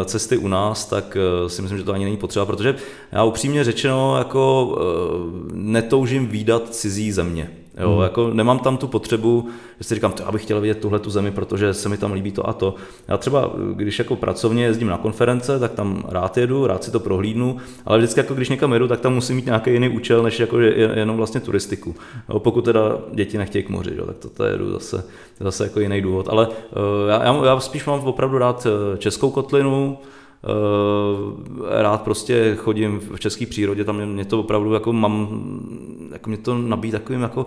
[0.01, 1.17] eh, cesty u nás, tak
[1.47, 2.75] si myslím, že to ani není potřeba, protože
[3.11, 4.77] já upřímně řečeno jako
[5.53, 7.64] netoužím výdat cizí země.
[7.77, 8.03] Jo, hmm.
[8.03, 9.47] jako nemám tam tu potřebu,
[9.79, 12.31] že si říkám, já bych chtěl vidět tuhle tu zemi, protože se mi tam líbí
[12.31, 12.75] to a to.
[13.07, 16.99] Já třeba, když jako pracovně jezdím na konference, tak tam rád jedu, rád si to
[16.99, 20.39] prohlídnu, ale vždycky jako když někam jedu, tak tam musím mít nějaký jiný účel, než
[20.39, 21.95] jako jenom vlastně turistiku.
[22.29, 25.03] Jo, pokud teda děti nechtějí k moři, jo, tak to, to jedu zase,
[25.39, 26.29] zase jako jiný důvod.
[26.29, 26.53] Ale uh,
[27.09, 30.14] já, já spíš mám opravdu rád eh, českou kotlinu, Eh,
[31.69, 35.41] rád prostě chodím v české přírodě, tam mě to opravdu jako mám,
[36.11, 37.45] jako mě to nabíjí takovým jako,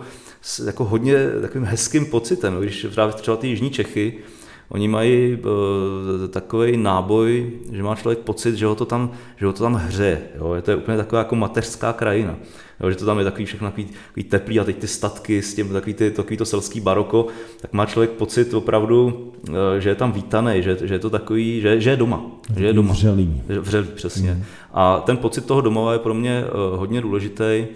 [0.66, 4.18] jako hodně takovým hezkým pocitem, když právě třeba ty jižní Čechy,
[4.69, 9.53] Oni mají uh, takový náboj, že má člověk pocit, že ho to tam, že ho
[9.53, 10.21] to tam hře.
[10.39, 10.53] Jo?
[10.55, 12.37] Je to je úplně taková jako mateřská krajina.
[12.81, 12.91] Jo?
[12.91, 15.69] Že to tam je takový všechno takový, takový teplý a teď ty statky s tím
[15.69, 17.27] takový, ty, takový to selský baroko,
[17.61, 21.61] tak má člověk pocit opravdu, uh, že je tam vítaný, že, že je to takový,
[21.61, 22.23] že, že je doma.
[22.57, 22.93] Že je doma.
[22.93, 23.43] Vřelý.
[23.61, 24.35] Vřelý, přesně.
[24.35, 24.45] Mm.
[24.73, 27.66] A ten pocit toho domova je pro mě uh, hodně důležitý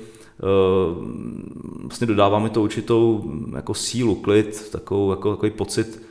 [1.83, 6.03] vlastně dodává mi to určitou jako sílu, klid, takovou, jako, takový pocit,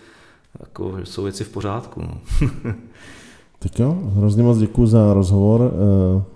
[0.60, 2.02] jako, že jsou věci v pořádku.
[2.02, 2.18] No.
[3.60, 5.72] tak jo, hrozně moc děkuji za rozhovor,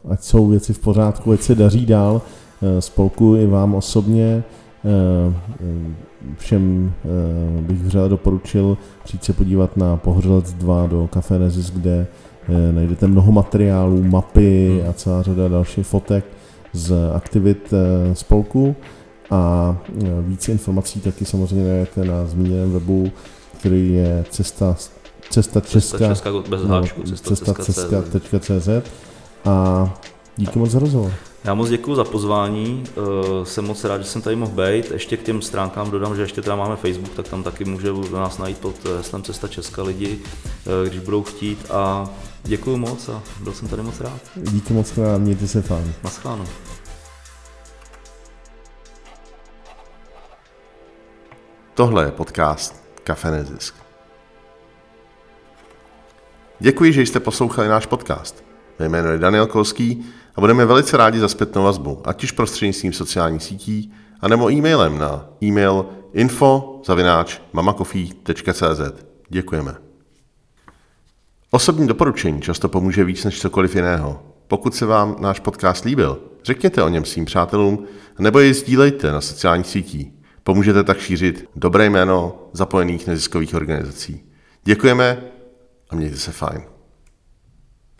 [0.05, 2.21] eh, ať jsou věci v pořádku, ať se daří dál
[2.61, 4.43] eh, spolku i vám osobně.
[4.85, 5.33] Eh,
[6.37, 6.93] všem
[7.61, 12.07] bych vřele doporučil přijít se podívat na Pohořelec 2 do Café Nezis, kde
[12.71, 16.25] najdete mnoho materiálů, mapy a celá řada dalších fotek
[16.73, 17.73] z aktivit
[18.13, 18.75] spolku
[19.31, 19.77] a
[20.21, 23.11] více informací taky samozřejmě najdete na zmíněném webu
[23.65, 24.75] který je cesta,
[25.29, 28.03] cesta česka, cesta česka bez no, háčku, cesta, cesta
[29.45, 29.93] a
[30.37, 31.13] díky moc za rozhovor.
[31.43, 34.91] Já moc děkuji za pozvání, uh, jsem moc rád, že jsem tady mohl být.
[34.91, 38.37] Ještě k těm stránkám dodám, že ještě teda máme Facebook, tak tam taky může nás
[38.37, 42.09] najít pod heslem Cesta Česka lidi, uh, když budou chtít a
[42.43, 44.21] děkuji moc a byl jsem tady moc rád.
[44.35, 45.93] Díky moc rád, mějte se fajn.
[46.03, 46.45] Naschledanou.
[51.73, 53.75] Tohle je podcast Kafe Nezisk.
[56.59, 58.43] Děkuji, že jste poslouchali náš podcast.
[58.79, 62.93] Mé jméno je Daniel Kolský a budeme velice rádi za zpětnou vazbu, ať už prostřednictvím
[62.93, 66.81] sociálních sítí, anebo e-mailem na e-mail info
[69.29, 69.75] Děkujeme.
[71.51, 74.23] Osobní doporučení často pomůže víc než cokoliv jiného.
[74.47, 77.85] Pokud se vám náš podcast líbil, řekněte o něm svým přátelům
[78.19, 80.14] nebo jej sdílejte na sociálních sítích.
[80.47, 84.23] Pomůžete tak šířit dobré jméno zapojených neziskových organizací.
[84.63, 85.23] Děkujeme
[85.89, 86.74] a mějte se fajn.